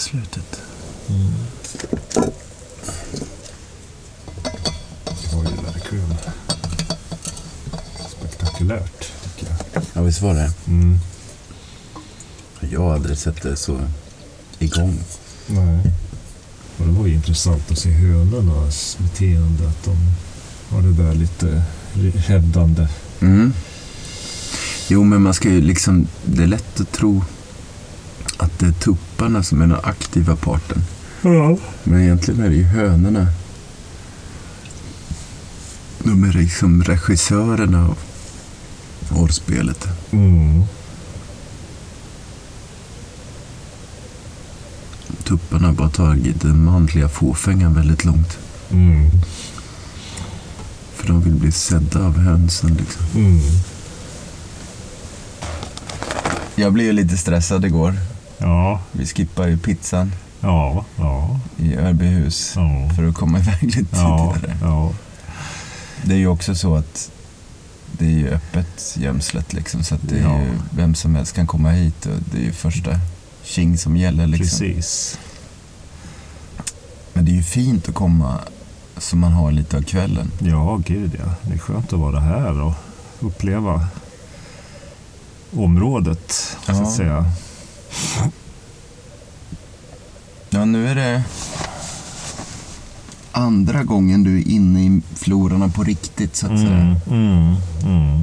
det 0.03 0.09
slutet. 0.09 0.61
Oj, 5.33 5.47
verkligen. 5.73 6.15
Spektakulärt, 8.09 9.11
tycker 9.23 9.47
jag. 9.51 9.83
Ja, 9.93 10.01
visst 10.01 10.21
var 10.21 10.33
det. 10.33 10.53
Mm. 10.67 10.99
Jag 12.59 12.79
har 12.79 12.93
aldrig 12.93 13.17
sett 13.17 13.41
det 13.41 13.55
så 13.55 13.79
igång. 14.59 14.99
Nej. 15.47 15.79
Och 16.77 16.85
det 16.85 16.91
var 16.91 17.07
ju 17.07 17.13
intressant 17.13 17.71
att 17.71 17.77
se 17.77 17.91
hönornas 17.91 18.97
beteende. 18.99 19.69
Att 19.69 19.83
de 19.83 19.95
har 20.69 20.81
det 20.81 21.03
där 21.03 21.13
lite 21.13 21.63
räddande. 22.27 22.87
Mm. 23.19 23.53
Jo, 24.87 25.03
men 25.03 25.21
man 25.21 25.33
ska 25.33 25.49
ju 25.49 25.61
liksom... 25.61 26.07
Det 26.25 26.43
är 26.43 26.47
lätt 26.47 26.79
att 26.79 26.91
tro 26.91 27.23
att 28.37 28.59
det 28.59 28.65
är 28.65 28.73
tupparna 29.23 29.43
som 29.43 29.61
är 29.61 29.67
den 29.67 29.77
aktiva 29.83 30.35
parten. 30.35 30.83
Ja. 31.21 31.57
Men 31.83 32.01
egentligen 32.01 32.41
är 32.41 32.49
det 32.49 32.55
ju 32.55 32.63
hönorna. 32.63 33.27
De 36.03 36.23
är 36.23 36.33
liksom 36.33 36.83
regissörerna 36.83 37.85
av 37.85 37.97
orrspelet. 39.11 39.87
Mm. 40.11 40.63
Tupparna 45.23 45.67
har 45.67 45.73
bara 45.73 45.89
tagit 45.89 46.41
den 46.41 46.63
manliga 46.63 47.09
fåfängan 47.09 47.73
väldigt 47.73 48.05
långt. 48.05 48.37
Mm. 48.71 49.11
För 50.95 51.07
de 51.07 51.21
vill 51.21 51.33
bli 51.33 51.51
sedda 51.51 51.99
av 51.99 52.17
hönsen 52.17 52.75
liksom. 52.75 53.05
Mm. 53.15 53.41
Jag 56.55 56.73
blev 56.73 56.93
lite 56.93 57.17
stressad 57.17 57.65
igår. 57.65 57.93
Ja, 58.37 58.79
Vi 58.91 59.05
skippade 59.05 59.49
ju 59.49 59.57
pizzan 59.57 60.11
ja, 60.41 60.85
ja, 60.95 61.39
i 61.57 61.75
Örbyhus 61.75 62.53
ja. 62.55 62.89
för 62.95 63.07
att 63.07 63.15
komma 63.15 63.39
iväg 63.39 63.63
lite 63.63 63.85
tidigare. 63.95 64.57
ja. 64.61 64.91
Det 66.05 66.13
är 66.13 66.17
ju 66.17 66.27
också 66.27 66.55
så 66.55 66.75
att 66.75 67.11
det 67.97 68.05
är 68.05 68.09
ju 68.09 68.29
öppet 68.29 68.95
gömslet 68.99 69.53
liksom. 69.53 69.83
Så 69.83 69.95
att 69.95 70.01
det 70.09 70.15
är 70.19 70.39
ju, 70.39 70.49
vem 70.71 70.95
som 70.95 71.15
helst 71.15 71.35
kan 71.35 71.47
komma 71.47 71.71
hit 71.71 72.05
och 72.05 72.17
det 72.31 72.37
är 72.37 72.41
ju 72.43 72.51
första 72.53 72.99
tjing 73.43 73.77
som 73.77 73.97
gäller 73.97 74.27
liksom. 74.27 74.59
precis. 74.59 75.19
Men 77.13 77.25
det 77.25 77.31
är 77.31 77.35
ju 77.35 77.43
fint 77.43 77.89
att 77.89 77.95
komma 77.95 78.39
så 78.97 79.15
man 79.15 79.31
har 79.31 79.51
lite 79.51 79.77
av 79.77 79.81
kvällen. 79.81 80.31
Ja, 80.39 80.81
gud 80.85 81.11
ja. 81.19 81.31
Det 81.41 81.53
är 81.53 81.57
skönt 81.57 81.93
att 81.93 81.99
vara 81.99 82.19
här 82.19 82.61
och 82.61 82.73
uppleva 83.19 83.87
området, 85.55 86.31
så 86.65 86.71
Ja. 86.71 86.81
att 86.81 86.91
säga. 86.93 87.25
Ja, 90.49 90.65
nu 90.65 90.87
är 90.87 90.95
det 90.95 91.23
andra 93.31 93.83
gången 93.83 94.23
du 94.23 94.39
är 94.39 94.47
inne 94.47 94.83
i 94.85 95.01
flororna 95.15 95.69
på 95.69 95.83
riktigt, 95.83 96.35
så 96.35 96.45
att 96.47 96.59
säga. 96.59 96.71
Mm, 96.71 96.95
mm, 97.07 97.55
mm, 97.83 98.21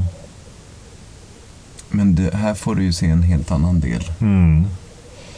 Men 1.91 2.15
det, 2.15 2.35
här 2.35 2.55
får 2.55 2.75
du 2.75 2.83
ju 2.83 2.93
se 2.93 3.07
en 3.07 3.23
helt 3.23 3.51
annan 3.51 3.81
del. 3.81 4.13
mm, 4.21 4.67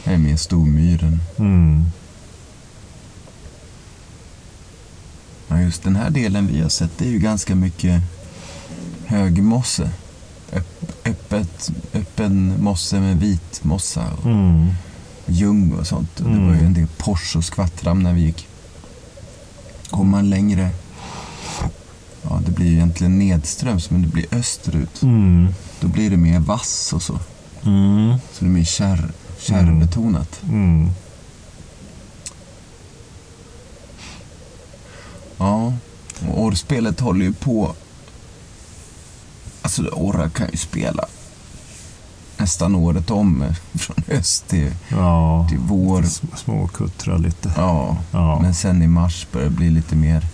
Här 0.03 0.13
är 0.13 0.17
med 0.17 0.39
Stormyren. 0.39 1.19
mm. 1.37 1.85
Ja, 5.47 5.59
just 5.61 5.83
den 5.83 5.95
här 5.95 6.09
delen 6.09 6.47
vi 6.47 6.61
har 6.61 6.69
sett, 6.69 6.97
det 6.97 7.05
är 7.05 7.09
ju 7.09 7.19
ganska 7.19 7.55
mycket 7.55 8.01
högmosse. 9.05 9.89
Öpp, 10.55 10.83
öppet, 11.05 11.71
öppen 11.93 12.63
mosse 12.63 12.99
med 12.99 13.19
vit 13.19 13.63
mossa 13.63 14.03
och 14.17 14.25
Mm. 14.25 14.71
ljung 15.25 15.71
och 15.73 15.87
sånt. 15.87 16.19
Och 16.19 16.25
Det 16.29 16.35
Mm. 16.35 16.47
var 16.47 16.55
ju 16.55 16.65
en 16.65 16.73
del 16.73 16.87
pors 16.97 17.35
och 17.35 17.43
skvattram 17.45 18.03
när 18.03 18.13
vi 18.13 18.21
gick. 18.21 18.47
Kommer 19.89 20.11
man 20.11 20.29
längre, 20.29 20.69
ja 22.21 22.41
det 22.45 22.51
blir 22.51 22.65
ju 22.67 22.73
egentligen 22.73 23.19
nedströms, 23.19 23.89
men 23.89 24.01
det 24.01 24.07
blir 24.07 24.25
österut. 24.33 25.01
Mm. 25.01 25.53
Då 25.79 25.87
blir 25.87 26.09
det 26.09 26.17
mer 26.17 26.39
vass 26.39 26.93
och 26.93 27.01
så. 27.01 27.19
Mm. 27.65 28.17
Så 28.33 28.45
det 28.45 28.51
mer 28.51 28.63
kärr, 28.63 29.11
kärrbetonat. 29.39 30.41
Mm. 30.43 30.89
Ja, 35.37 35.73
och 36.27 36.43
orrspelet 36.43 36.99
håller 36.99 37.25
ju 37.25 37.33
på... 37.33 37.75
Alltså 39.63 39.81
orrar 39.81 40.29
kan 40.29 40.47
ju 40.51 40.57
spela 40.57 41.05
nästan 42.37 42.75
året 42.75 43.11
om. 43.11 43.43
Från 43.73 43.95
höst 44.07 44.47
till, 44.47 44.71
Ja, 44.89 45.47
till 45.49 45.59
vår. 45.59 46.01
sm- 46.01 46.35
småkuttra 46.35 47.17
lite. 47.17 47.53
Ja, 47.57 47.97
Ja. 48.11 48.39
men 48.41 48.53
sen 48.55 48.81
i 48.81 48.87
mars 48.87 49.27
börjar 49.31 49.49
det 49.49 49.55
bli 49.55 49.69
lite 49.69 49.95
mer 49.95 50.25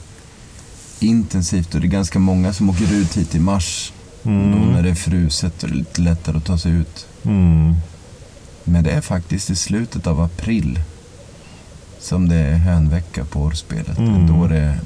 intensivt. 1.00 1.76
Och 1.76 1.82
det 1.82 1.88
är 1.88 1.90
ganska 1.90 2.20
många 2.20 2.54
som 2.54 2.70
åker 2.70 2.94
ut 2.94 3.18
hit 3.18 3.36
i 3.36 3.40
mars. 3.40 3.94
Då 4.24 4.30
när 4.30 4.58
Mm. 4.70 4.84
det 4.84 4.90
är 4.90 4.96
fruset 4.96 5.64
och 5.64 5.70
det 5.70 5.76
är 5.76 5.78
lite 5.78 6.02
lättare 6.02 6.38
att 6.38 6.46
ta 6.46 6.58
sig 6.58 6.72
ut. 6.72 7.08
Mm. 7.24 7.76
Men 8.64 8.84
det 8.84 8.92
är 8.92 9.02
faktiskt 9.02 9.50
i 9.50 9.56
slutet 9.56 10.08
av 10.08 10.22
april 10.22 10.80
som 12.00 12.30
det 12.30 12.36
är 12.36 12.56
hönvecka 12.58 13.26
på 13.26 13.42
årsspelet. 13.42 13.98
Mm. 13.98 14.28
Då 14.28 14.48
det 14.48 14.80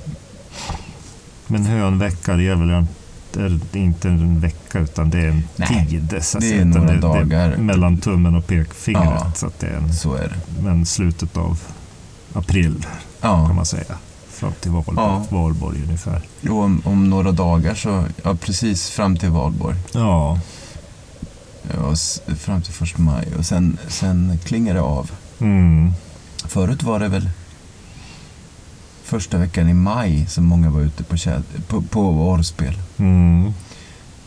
Men 1.47 1.65
hönvecka, 1.65 2.33
det 2.35 2.47
är 2.47 2.55
väl 2.55 2.69
en, 2.69 2.87
det 3.33 3.79
är 3.79 3.83
inte 3.83 4.07
en 4.09 4.39
vecka 4.39 4.79
utan 4.79 5.09
det 5.09 5.19
är 5.19 5.27
en 5.29 5.43
Nej, 5.55 5.87
tid. 5.89 6.01
Så 6.21 6.39
det 6.39 6.45
är 6.45 6.49
säga, 6.49 6.55
utan 6.55 6.69
några 6.69 6.87
det, 6.87 6.93
Det 6.95 6.99
dagar. 7.01 7.49
är 7.51 7.57
mellan 7.57 7.97
tummen 7.97 8.35
och 8.35 8.47
pekfingret. 8.47 9.03
Ja. 9.05 9.31
Så 9.35 9.47
att 9.47 9.59
det 9.59 9.67
är 9.67 9.77
en, 9.77 9.93
så 9.93 10.13
är 10.13 10.21
det. 10.29 10.61
men 10.63 10.85
slutet 10.85 11.37
av 11.37 11.59
april 12.33 12.85
Ja. 13.21 13.45
kan 13.47 13.55
man 13.55 13.65
säga. 13.65 13.97
Fram 14.29 14.51
till 14.61 14.71
Valborg, 14.71 14.97
Ja. 14.97 15.25
Valborg 15.29 15.77
ungefär. 15.83 16.21
Jo, 16.41 16.61
om, 16.61 16.81
om 16.85 17.09
några 17.09 17.31
dagar 17.31 17.75
så, 17.75 18.03
ja 18.23 18.35
precis 18.35 18.89
fram 18.89 19.17
till 19.17 19.29
valborg. 19.29 19.75
Ja. 19.93 20.39
Ja, 21.73 21.95
fram 22.35 22.61
till 22.61 22.73
första 22.73 23.01
maj 23.01 23.27
och 23.37 23.45
sen, 23.45 23.77
sen 23.87 24.39
klingar 24.45 24.73
det 24.73 24.81
av. 24.81 25.11
Mm. 25.39 25.91
Förut 26.47 26.83
var 26.83 26.99
det 26.99 27.07
väl 27.07 27.29
första 29.03 29.37
veckan 29.37 29.69
i 29.69 29.73
maj 29.73 30.25
som 30.29 30.45
många 30.45 30.69
var 30.69 30.81
ute 30.81 31.03
på, 31.03 31.17
på, 31.67 31.81
på 31.81 32.01
årspel. 32.29 32.77
Mm. 32.97 33.53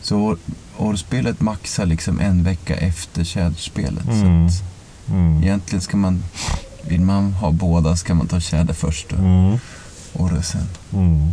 Så 0.01 0.17
år, 0.19 0.37
årspelet 0.77 1.41
maxar 1.41 1.85
liksom 1.85 2.19
en 2.19 2.43
vecka 2.43 2.75
efter 2.75 3.23
tjäderspelet. 3.23 4.07
Mm. 4.07 4.49
Så 4.49 4.55
att 4.63 4.67
Mm. 5.09 5.43
egentligen 5.43 5.81
ska 5.81 5.97
man, 5.97 6.23
vill 6.87 7.01
man 7.01 7.33
ha 7.33 7.51
båda 7.51 7.95
ska 7.95 8.13
man 8.13 8.27
ta 8.27 8.39
tjäder 8.39 8.73
först 8.73 9.11
och 9.13 9.19
Mm. 9.19 9.57
orre 10.13 10.43
sen. 10.43 10.67
Mm. 10.93 11.31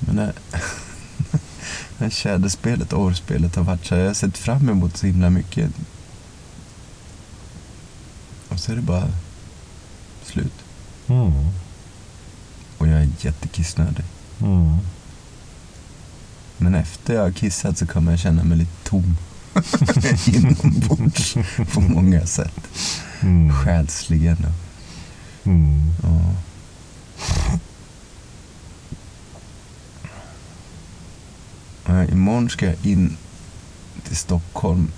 Men 0.00 0.16
det, 0.16 0.32
här 1.98 2.10
tjäderspelet 2.10 2.92
och 2.92 3.00
årspelet 3.02 3.56
har 3.56 3.62
varit 3.62 3.86
så 3.86 3.94
jag 3.94 4.06
har 4.06 4.14
sett 4.14 4.38
fram 4.38 4.68
emot 4.68 4.96
så 4.96 5.06
himla 5.06 5.30
mycket. 5.30 5.70
Så 8.70 8.74
är 8.74 8.76
det 8.76 8.82
bara 8.82 9.08
slut. 10.22 10.52
Mm. 11.06 11.32
Och 12.78 12.86
jag 12.86 13.00
är 13.00 13.08
jättekissnödig. 13.20 14.04
Mm. 14.40 14.76
Men 16.56 16.74
efter 16.74 17.14
jag 17.14 17.22
har 17.22 17.32
kissat 17.32 17.78
så 17.78 17.86
kommer 17.86 18.12
jag 18.12 18.20
känna 18.20 18.44
mig 18.44 18.58
lite 18.58 18.88
tom. 18.88 19.16
Inombords 20.26 21.34
på 21.72 21.80
många 21.80 22.26
sätt. 22.26 22.68
Mm. 23.20 23.52
Själsligen. 23.54 24.46
Mm. 25.44 25.92
Ja. 31.86 32.04
Imorgon 32.04 32.50
ska 32.50 32.66
jag 32.66 32.86
in 32.86 33.16
till 34.04 34.16
Stockholm 34.16 34.92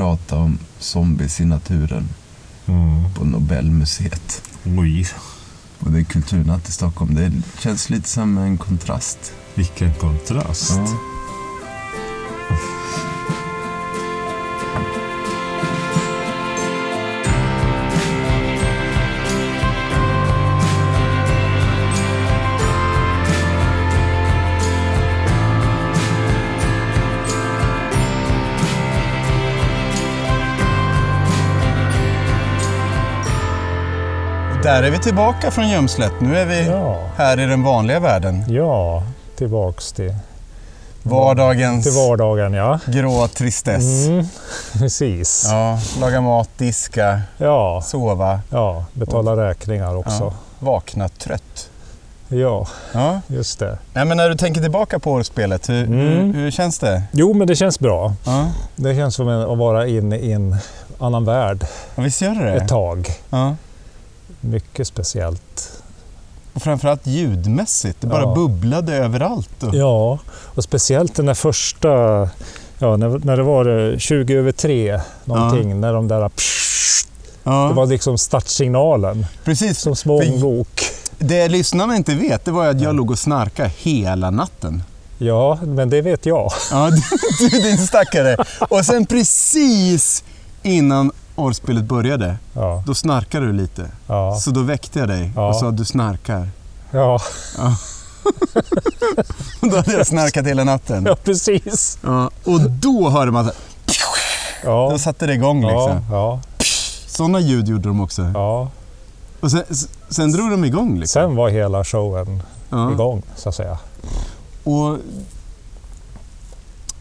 prata 0.00 0.36
om 0.36 0.58
zombies 0.78 1.40
i 1.40 1.44
naturen 1.44 2.08
Mm. 2.66 3.14
på 3.14 3.24
Nobelmuseet. 3.24 4.42
Oj, 4.78 5.06
Och 5.78 5.90
det 5.90 5.98
är 5.98 6.04
kulturnatt 6.04 6.68
i 6.68 6.72
Stockholm. 6.72 7.14
Det 7.14 7.32
känns 7.60 7.90
lite 7.90 8.08
som 8.08 8.38
en 8.38 8.58
kontrast. 8.58 9.32
vilken 9.54 9.94
kontrast. 9.94 10.72
Ja. 10.76 11.09
Där 34.62 34.82
är 34.82 34.90
vi 34.90 34.98
tillbaka 34.98 35.50
från 35.50 35.68
gömslet. 35.68 36.12
Nu 36.20 36.38
är 36.38 36.46
vi 36.46 36.66
Ja, 36.66 36.96
här 37.16 37.40
i 37.40 37.46
den 37.46 37.62
vanliga 37.62 38.00
världen. 38.00 38.44
ja 38.48 39.02
tillbaks 39.36 39.92
till, 39.92 40.14
Vardagens 41.02 41.84
till 41.84 41.92
vardagen 41.92 42.52
ja. 42.54 42.78
grå 42.86 43.28
tristess. 43.28 44.06
Mm, 44.06 44.26
precis. 44.72 45.46
Ja. 45.50 45.70
Ja, 45.96 46.00
laga 46.00 46.20
mat, 46.20 46.48
diska, 46.56 47.20
Ja, 47.38 47.82
sova, 47.86 48.40
betala 48.92 49.36
räkningar 49.48 49.96
också. 49.96 50.32
vakna 50.58 51.08
trött. 51.08 51.68
Ja, 52.28 52.66
Ja. 52.92 53.20
just 53.26 53.58
det. 53.58 53.78
Nej, 53.92 54.04
men 54.04 54.16
när 54.16 54.28
du 54.28 54.36
tänker 54.36 54.60
tillbaka 54.60 54.98
på 54.98 55.12
årsspelet, 55.12 55.68
hur, 55.68 55.84
Mm. 55.84 55.98
hur, 55.98 56.32
hur 56.42 56.50
känns 56.50 56.78
det? 56.78 57.02
Jo, 57.12 57.34
men 57.34 57.46
det 57.46 57.56
känns 57.56 57.80
bra. 57.80 58.12
Ja. 58.26 58.46
Det 58.76 58.94
känns 58.94 59.14
som 59.14 59.28
att 59.28 59.58
vara 59.58 59.86
inne 59.86 60.16
i 60.16 60.32
en 60.32 60.56
annan 60.98 61.24
värld 61.24 61.66
Ja, 61.94 62.02
visst 62.02 62.20
gör 62.20 62.34
det 62.34 62.44
det? 62.44 62.52
ett 62.56 62.68
tag. 62.68 63.08
Ja. 63.30 63.56
Mycket 64.40 64.86
speciellt. 64.86 65.82
Och 66.52 66.62
framförallt 66.62 67.06
ljudmässigt. 67.06 68.00
Det 68.00 68.06
bara 68.06 68.22
Ja. 68.22 68.34
bubblade 68.34 68.96
överallt. 68.96 69.50
Ja, 69.72 70.18
och 70.28 70.64
speciellt 70.64 71.14
den 71.14 71.26
där 71.26 71.34
första, 71.34 71.88
ja, 72.78 72.96
när, 72.96 73.18
när 73.26 73.36
det 73.36 73.42
var 73.42 73.92
eh, 73.92 73.98
20 73.98 74.34
över 74.34 74.52
3 74.52 75.00
någonting, 75.24 75.80
när 75.80 75.92
de 75.92 76.08
där 76.08 76.28
pssst, 76.28 77.08
Ja, 77.44 77.68
det 77.68 77.74
var 77.74 77.86
liksom 77.86 78.18
startsignalen 78.18 79.26
precis. 79.44 79.78
som 79.78 80.10
ånglok. 80.10 80.82
Det 81.18 81.48
lyssnarna 81.48 81.96
inte 81.96 82.14
vet, 82.14 82.44
det 82.44 82.50
var 82.50 82.66
att 82.66 82.80
jag 82.80 82.94
låg 82.94 83.10
och 83.10 83.18
snarkade 83.18 83.70
hela 83.78 84.30
natten. 84.30 84.82
Ja, 85.18 85.58
men 85.62 85.90
det 85.90 86.02
vet 86.02 86.26
jag. 86.26 86.52
Ja, 86.70 86.90
du, 87.38 87.48
du 87.48 87.58
din 87.62 87.78
stackare. 87.78 88.36
Och 88.68 88.84
sen 88.84 89.06
precis 89.06 90.24
innan 90.62 91.12
årsspelet 91.40 91.84
började, 91.84 92.36
Ja, 92.52 92.82
då 92.86 92.94
snarkade 92.94 93.46
du 93.46 93.52
lite. 93.52 93.86
ja, 94.06 94.34
Så 94.40 94.50
då 94.50 94.62
väckte 94.62 94.98
jag 94.98 95.08
dig 95.08 95.32
Ja. 95.36 95.48
och 95.48 95.56
sa 95.56 95.68
att 95.68 95.76
du 95.76 95.84
snarkar. 95.84 96.48
ja, 96.90 97.20
Och 99.60 99.68
då 99.70 99.76
hade 99.76 99.92
jag 99.92 100.06
snarkat 100.06 100.46
hela 100.46 100.64
natten. 100.64 101.04
ja 101.06 101.16
precis. 101.24 101.98
Ja, 102.02 102.30
och 102.44 102.60
då 102.70 103.10
hörde 103.10 103.30
man 103.30 103.44
så 103.44 103.52
Ja, 104.64 104.88
då 104.92 104.98
satte 104.98 105.26
det 105.26 105.34
igång 105.34 105.62
ja, 105.62 105.68
liksom. 105.68 106.04
ja, 106.16 106.40
Sådana 107.06 107.40
ljud 107.40 107.68
gjorde 107.68 107.88
de 107.88 108.00
också. 108.00 108.30
ja. 108.34 108.70
Och 109.40 109.50
sen, 109.50 109.62
sen 110.08 110.32
drog 110.32 110.50
de 110.50 110.64
igång 110.64 110.98
liksom. 111.00 111.22
Sen 111.22 111.36
var 111.36 111.48
hela 111.48 111.84
showen 111.84 112.42
Ja. 112.70 112.92
igång, 112.92 113.22
så 113.36 113.48
att 113.48 113.54
säga. 113.54 113.78
Och 114.64 114.96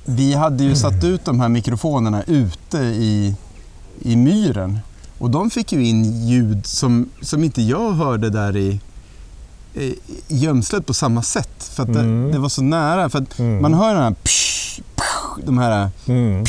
vi 0.06 0.34
hade 0.34 0.64
ju 0.64 0.76
satt 0.76 1.04
ut 1.04 1.26
de 1.26 1.40
här 1.40 1.50
mikrofonerna 1.50 2.24
ute 2.24 2.78
i, 2.78 3.36
i 4.02 4.16
myren. 4.16 4.80
Och 5.18 5.30
de 5.30 5.50
fick 5.50 5.72
ju 5.72 5.86
in 5.86 6.28
ljud 6.28 6.66
som, 6.66 7.10
som 7.22 7.44
inte 7.44 7.62
jag 7.62 7.92
hörde 7.92 8.30
där 8.30 8.58
i, 8.58 8.80
eh, 9.74 9.92
gömslet 10.28 10.86
på 10.86 10.94
samma 10.94 11.22
sätt. 11.22 11.64
För 11.74 11.84
att 11.84 11.94
det, 11.94 12.00
Mm. 12.00 12.32
det 12.32 12.40
var 12.40 12.50
så 12.50 12.62
nära. 12.62 13.10
För 13.10 13.26
Mm. 13.40 13.62
man 13.62 13.74
hör 13.74 13.94
den 13.94 14.04
här 14.04 14.16
psh, 14.24 14.82
psh, 14.96 15.46
de 15.46 15.58
här 15.58 15.90
Mm. 16.08 16.44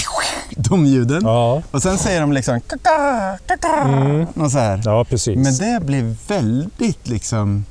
de 0.57 0.87
ljuden. 0.87 1.21
Ja. 1.25 1.63
Och 1.71 1.83
sen 1.83 1.99
säger 1.99 2.21
de 2.21 2.33
liksom 2.33 2.61
kaka, 2.61 3.39
kaka, 3.47 3.69
Mm. 3.83 4.27
och 4.35 4.53
så 4.53 4.59
här. 4.59 4.83
ja, 4.85 5.05
precis. 5.05 5.37
Men 5.37 5.57
det 5.57 5.85
blev 5.87 6.17
väldigt 6.29 7.09
liksom 7.09 7.65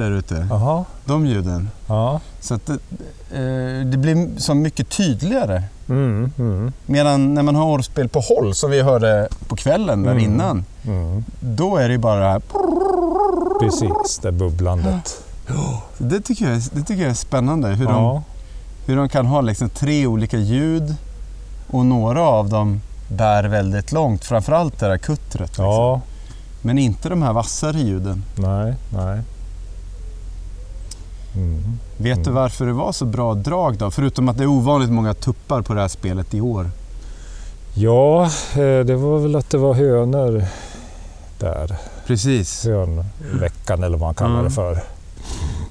där 0.00 0.10
ute. 0.10 0.48
De 1.04 1.26
ljuden. 1.26 1.70
Ja. 1.86 2.20
Så 2.40 2.54
att 2.54 2.66
det, 2.66 2.72
eh, 3.32 3.86
det 3.86 3.96
blir 3.96 4.40
så 4.40 4.54
mycket 4.54 4.88
tydligare. 4.88 5.62
Mm. 5.88 6.32
Mm. 6.38 6.72
Medan 6.86 7.34
när 7.34 7.42
man 7.42 7.54
har 7.54 7.64
orrspel 7.64 8.08
på 8.08 8.20
håll, 8.20 8.54
som 8.54 8.70
vi 8.70 8.82
hörde 8.82 9.28
på 9.48 9.56
kvällen 9.56 10.02
där 10.02 10.10
Mm. 10.10 10.24
innan, 10.24 10.64
Mm. 10.86 11.24
då 11.40 11.76
är 11.76 11.88
det 11.88 11.98
bara. 11.98 12.40
Precis, 13.60 14.18
det 14.22 14.32
bubblandet. 14.32 15.22
Det 15.98 16.20
tycker 16.20 16.50
jag 16.50 16.62
det 16.72 16.82
tycker 16.82 17.02
jag 17.02 17.10
är 17.10 17.14
spännande. 17.14 17.68
Hur, 17.68 17.86
de, 17.86 17.94
Ja. 18.04 18.22
hur 18.86 18.96
de 18.96 19.08
kan 19.08 19.26
ha 19.26 19.40
liksom 19.40 19.68
tre 19.70 20.06
olika 20.06 20.36
ljud 20.38 20.94
och 21.70 21.86
några 21.86 22.22
av 22.22 22.48
dem 22.48 22.80
bär 23.08 23.44
väldigt 23.44 23.92
långt. 23.92 24.24
Framförallt 24.24 24.78
det 24.80 24.88
där 24.88 24.98
kuttret. 24.98 25.48
Liksom. 25.48 25.64
ja, 25.64 26.00
Men 26.62 26.78
inte 26.78 27.08
de 27.08 27.22
här 27.22 27.32
vassare 27.32 27.78
ljuden. 27.78 28.24
nej, 28.36 28.74
nej. 28.92 29.20
Mm. 31.36 31.62
Vet 31.96 32.16
du 32.24 32.30
Mm. 32.30 32.34
varför 32.34 32.66
det 32.66 32.72
var 32.72 32.92
så 32.92 33.04
bra 33.04 33.34
drag 33.34 33.76
då? 33.76 33.90
Förutom 33.90 34.28
att 34.28 34.36
det 34.38 34.42
är 34.44 34.46
ovanligt 34.48 34.90
många 34.90 35.14
tuppar 35.14 35.62
på 35.62 35.74
det 35.74 35.80
här 35.80 35.88
spelet 35.88 36.34
i 36.34 36.40
år. 36.40 36.70
Ja, 37.74 38.24
eh, 38.54 38.84
det 38.86 38.96
var 38.96 39.18
väl 39.18 39.36
att 39.36 39.50
det 39.50 39.58
var 39.58 39.74
hönor 39.74 40.44
där. 41.38 41.76
Precis. 42.06 42.64
Hönveckan 42.66 43.82
eller 43.82 43.98
vad 43.98 44.08
man 44.08 44.14
kallar 44.14 44.30
Mm. 44.34 44.44
det 44.44 44.50
för. 44.50 44.82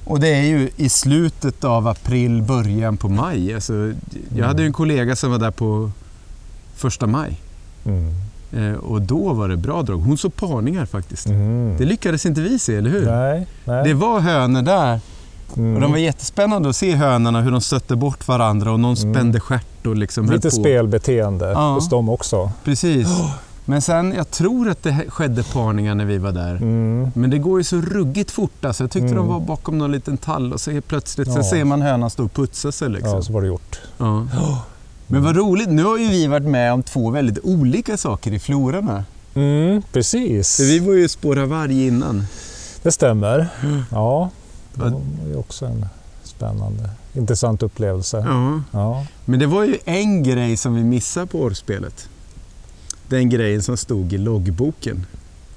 Och 0.04 0.20
det 0.20 0.28
är 0.28 0.42
ju 0.42 0.70
i 0.76 0.88
slutet 0.88 1.64
av 1.64 1.88
april, 1.88 2.42
början 2.42 2.96
på 2.96 3.08
maj. 3.08 3.54
Alltså, 3.54 3.92
jag 4.36 4.46
hade 4.46 4.62
ju 4.62 4.66
en 4.66 4.72
kollega 4.72 5.16
som 5.16 5.30
var 5.30 5.38
där 5.38 5.50
på 5.50 5.90
första 6.76 7.06
maj. 7.06 7.40
Mm. 7.84 8.14
Eh, 8.52 8.78
och 8.78 9.02
då 9.02 9.32
var 9.32 9.48
det 9.48 9.56
bra 9.56 9.82
drag. 9.82 9.98
Hon 9.98 10.18
såg 10.18 10.36
parningar 10.36 10.86
faktiskt. 10.86 11.26
Mm. 11.26 11.74
Det 11.78 11.84
lyckades 11.84 12.26
inte 12.26 12.40
vi 12.40 12.58
se, 12.58 12.76
eller 12.76 12.90
hur? 12.90 13.06
Nej, 13.06 13.46
nej. 13.64 13.84
Det 13.84 13.94
var 13.94 14.20
hönor 14.20 14.62
där. 14.62 15.00
Mm. 15.56 15.74
Och 15.74 15.80
de 15.80 15.90
var 15.90 15.98
jättespännande 15.98 16.68
att 16.68 16.76
se 16.76 16.94
hönorna, 16.94 17.40
hur 17.40 17.50
de 17.50 17.60
stötte 17.60 17.96
bort 17.96 18.28
varandra 18.28 18.72
och 18.72 18.80
någon 18.80 18.96
Mm. 18.96 19.14
spände 19.14 19.40
stjärt 19.40 19.86
och 19.86 19.96
liksom 19.96 20.30
Lite 20.30 20.50
spelbeteende 20.50 21.46
Ja. 21.50 21.74
hos 21.74 21.88
dem 21.88 22.08
också. 22.08 22.50
Precis. 22.64 23.08
Men 23.64 23.82
sen, 23.82 24.12
jag 24.16 24.30
tror 24.30 24.68
att 24.70 24.82
det 24.82 25.04
skedde 25.08 25.42
parningar 25.42 25.94
när 25.94 26.04
vi 26.04 26.18
var 26.18 26.32
där. 26.32 26.56
Mm. 26.56 27.10
Men 27.14 27.30
det 27.30 27.38
går 27.38 27.60
ju 27.60 27.64
så 27.64 27.76
ruggigt 27.80 28.30
fort 28.30 28.64
alltså. 28.64 28.82
Jag 28.84 28.90
tyckte 28.90 29.06
Mm. 29.06 29.16
de 29.16 29.28
var 29.28 29.40
bakom 29.40 29.78
någon 29.78 29.92
liten 29.92 30.16
tall 30.16 30.52
och 30.52 30.60
så 30.60 30.80
plötsligt 30.86 31.28
Ja. 31.28 31.34
så 31.34 31.42
ser 31.42 31.64
man 31.64 31.82
hönan 31.82 32.10
stå 32.10 32.24
och 32.24 32.32
putsa 32.34 32.72
sig 32.72 32.88
liksom. 32.88 33.10
Ja, 33.12 33.22
så 33.22 33.32
var 33.32 33.40
det 33.40 33.46
gjort. 33.46 33.80
Ja. 33.98 34.26
Men 35.06 35.24
vad 35.24 35.36
roligt, 35.36 35.68
nu 35.68 35.84
har 35.84 35.98
ju 35.98 36.08
vi 36.08 36.26
varit 36.26 36.46
med 36.46 36.72
om 36.72 36.82
två 36.82 37.10
väldigt 37.10 37.38
olika 37.44 37.96
saker 37.96 38.32
i 38.32 38.38
flororna. 38.38 39.04
Mm, 39.34 39.82
precis. 39.92 40.56
För 40.56 40.64
vi 40.64 40.78
var 40.78 40.92
ju 40.94 41.08
spåra 41.08 41.46
varg 41.46 41.86
innan. 41.86 42.24
Det 42.82 42.92
stämmer. 42.92 43.48
Mm. 43.62 43.82
Ja, 43.90 44.30
det 44.74 44.82
var 44.90 45.02
ju 45.28 45.36
också 45.36 45.66
en 45.66 45.86
spännande, 46.22 46.90
intressant 47.14 47.62
upplevelse. 47.62 48.24
Ja. 48.26 48.62
Ja. 48.70 49.06
Men 49.24 49.40
det 49.40 49.46
var 49.46 49.64
ju 49.64 49.78
en 49.84 50.22
grej 50.22 50.56
som 50.56 50.74
vi 50.74 50.84
missade 50.84 51.26
på 51.26 51.38
årspelet. 51.38 52.08
Den 53.08 53.28
grejen 53.28 53.62
som 53.62 53.76
stod 53.76 54.12
i 54.12 54.18
loggboken 54.18 55.06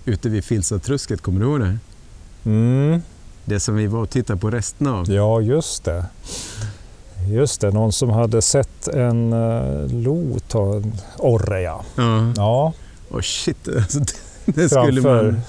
ute 0.05 0.29
vid 0.29 0.43
Filsatrusket, 0.43 1.21
kommer 1.21 1.39
du 1.39 1.45
ihåg 1.45 1.59
det? 1.59 1.77
Mm. 2.45 3.01
Det 3.45 3.59
som 3.59 3.75
vi 3.75 3.87
var 3.87 3.99
och 3.99 4.09
tittade 4.09 4.39
på 4.39 4.49
resterna 4.49 4.93
av. 4.95 5.11
ja, 5.11 5.41
just 5.41 5.83
det. 5.83 6.05
Just 7.27 7.61
det, 7.61 7.71
någon 7.71 7.91
som 7.91 8.09
hade 8.09 8.41
sett 8.41 8.87
en 8.87 9.33
uh, 9.33 9.87
lo 9.93 10.39
ta 10.47 10.75
en 10.75 10.93
orre, 11.17 11.61
ja. 11.61 11.83
Ja. 11.95 12.33
Ja, 12.35 12.73
Oh 13.13 13.21
shit, 13.21 13.67
alltså, 13.67 13.99
det, 13.99 14.13
det 14.45 14.69
skulle 14.69 15.01
framför 15.01 15.31
man... 15.31 15.41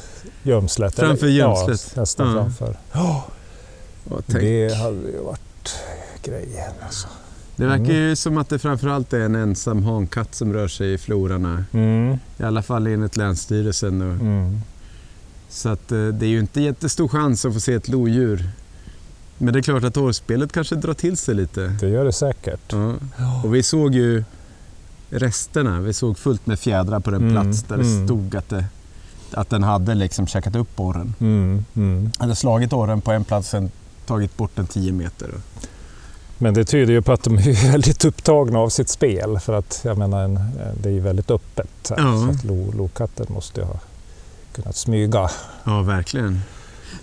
gömslet. 0.43 0.95
Framför 0.95 1.27
gömslet. 1.27 1.93
Ja, 1.95 2.01
nästan 2.01 2.27
Ja. 2.27 2.33
framför. 2.35 2.77
Tänk. 2.93 3.05
Det 4.27 4.75
hade 4.75 5.11
ju 5.11 5.19
varit 5.25 5.75
grejen 6.23 6.73
alltså. 6.87 7.09
Det 7.57 7.67
verkar 7.67 7.85
Mm. 7.85 7.97
ju 7.97 8.17
som 8.17 8.39
att 8.39 8.49
det 8.49 8.59
framförallt 8.59 9.13
är 9.13 9.21
en 9.21 9.35
ensam 9.35 9.83
hankatt 9.85 10.35
som 10.35 10.53
rör 10.53 10.69
sig 10.69 10.93
i 10.93 10.99
florarna. 10.99 11.65
Mm. 11.73 12.19
I 12.39 12.43
alla 12.43 12.63
fall 12.63 12.87
enligt 12.87 13.17
Länsstyrelsen. 13.17 14.03
Och, 14.03 14.15
Mm. 14.15 14.61
Så 15.49 15.69
att, 15.69 15.93
eh, 15.93 16.07
det 16.07 16.27
är 16.27 16.31
ju 16.31 16.41
inte 16.41 16.61
jättestor 16.61 17.09
chans 17.09 17.45
att 17.45 17.55
få 17.55 17.61
se 17.61 17.73
ett 17.75 17.89
lodjur. 17.89 18.49
Men 19.39 19.53
det 19.55 19.61
är 19.61 19.63
klart 19.63 19.85
att 19.85 19.97
årspelet 19.97 20.53
kanske 20.53 20.75
drar 20.77 20.95
till 20.95 21.17
sig 21.17 21.35
lite. 21.35 21.61
Det 21.81 21.89
gör 21.89 22.05
det 22.05 22.13
säkert. 22.13 22.73
Ja. 22.73 22.95
Och 23.45 23.55
vi 23.55 23.63
såg 23.63 23.95
ju 23.95 24.25
resterna. 25.11 25.81
Vi 25.81 25.93
såg 25.93 26.19
fullt 26.19 26.47
med 26.47 26.59
fjädrar 26.61 27.01
på 27.01 27.11
den 27.11 27.23
Mm, 27.31 27.33
plats 27.45 27.63
där 27.63 27.77
det 27.77 27.83
mm. 27.83 28.07
stod 28.07 28.37
att, 28.37 28.49
det, 28.49 28.65
att 29.33 29.51
den 29.51 29.63
hade 29.63 29.95
liksom 29.95 30.27
käkat 30.27 30.57
upp 30.57 30.81
orren. 30.81 31.15
Mm. 31.21 31.65
Mm. 31.75 32.11
Hade 32.19 32.37
slagit 32.37 32.73
orren 32.73 33.01
på 33.01 33.13
en 33.13 33.25
plats 33.25 33.49
sen 33.49 33.71
tagit 34.07 34.37
bort 34.37 34.51
den 34.55 34.67
10 34.67 34.93
meter. 34.93 35.31
Men 36.39 36.55
det 36.55 36.65
tyder 36.65 36.93
ju 36.93 37.03
på 37.03 37.13
att 37.13 37.23
de 37.23 37.39
är 37.39 37.71
väldigt 37.73 38.05
upptagna 38.05 38.59
av 38.59 38.69
sitt 38.69 38.89
spel. 38.89 39.39
För 39.41 39.53
att 39.53 39.81
jag 39.85 39.99
menar, 39.99 40.23
en, 40.25 40.39
det 40.83 40.89
är 40.89 40.93
ju 40.93 41.01
väldigt 41.01 41.31
öppet. 41.31 41.69
Så, 41.83 41.95
Ja. 41.99 42.19
så 42.27 42.31
att 42.31 42.45
lo, 42.45 42.73
lokatten 42.77 43.27
måste 43.29 43.61
ju 43.61 43.67
ha 43.67 43.79
kunnat 44.53 44.77
smyga. 44.77 45.31
Ja, 45.65 45.83
verkligen. 45.83 46.41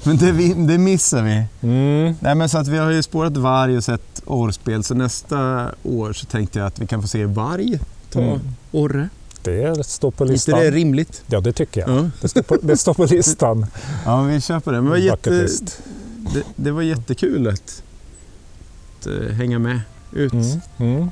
Men 0.04 0.18
det, 0.18 0.32
vi- 0.32 0.54
det 0.54 0.78
missar 0.78 1.22
vi. 1.24 1.44
Mm. 1.68 2.16
Nej, 2.20 2.36
men 2.36 2.50
så 2.50 2.58
att 2.58 2.68
vi 2.68 2.78
har 2.78 2.92
ju 2.92 3.04
spårat 3.04 3.38
varg 3.38 3.78
och 3.78 3.84
sett 3.84 4.22
orrspel. 4.26 4.84
Så 4.84 4.94
nästa 4.96 5.70
år 5.84 6.14
så 6.14 6.26
tänkte 6.26 6.60
jag 6.60 6.66
att 6.68 6.80
vi 6.80 6.88
kan 6.88 7.02
få 7.02 7.08
se 7.08 7.26
varg 7.26 7.80
ta 8.12 8.20
Mm. 8.22 8.40
orre. 8.72 9.10
Det 9.44 9.86
står 9.86 10.12
på 10.12 10.24
Är 10.24 10.26
inte 10.28 10.34
listan. 10.34 10.60
det 10.60 10.72
rimligt? 10.72 11.24
Ja, 11.28 11.40
det 11.40 11.54
tycker 11.54 11.82
jag. 11.82 11.90
Ja. 11.90 12.10
Det, 12.22 12.28
står 12.28 12.42
på, 12.42 12.58
det 12.62 12.78
står 12.78 12.94
på 12.94 13.06
listan. 13.06 13.66
ja, 14.06 14.22
vi 14.22 14.42
på 14.60 14.72
det. 14.72 14.78
Men 14.78 14.84
det 14.86 14.90
var, 14.90 14.98
jätte 14.98 15.48
det, 16.34 16.44
det 16.56 16.72
var 16.72 16.82
jättekul 16.82 17.48
att, 17.48 17.84
att 19.00 19.08
eh, 19.08 19.28
hänga 19.28 19.60
med 19.60 19.82
ut. 20.12 20.34
Mm. 20.34 20.62
Mm. 20.78 21.10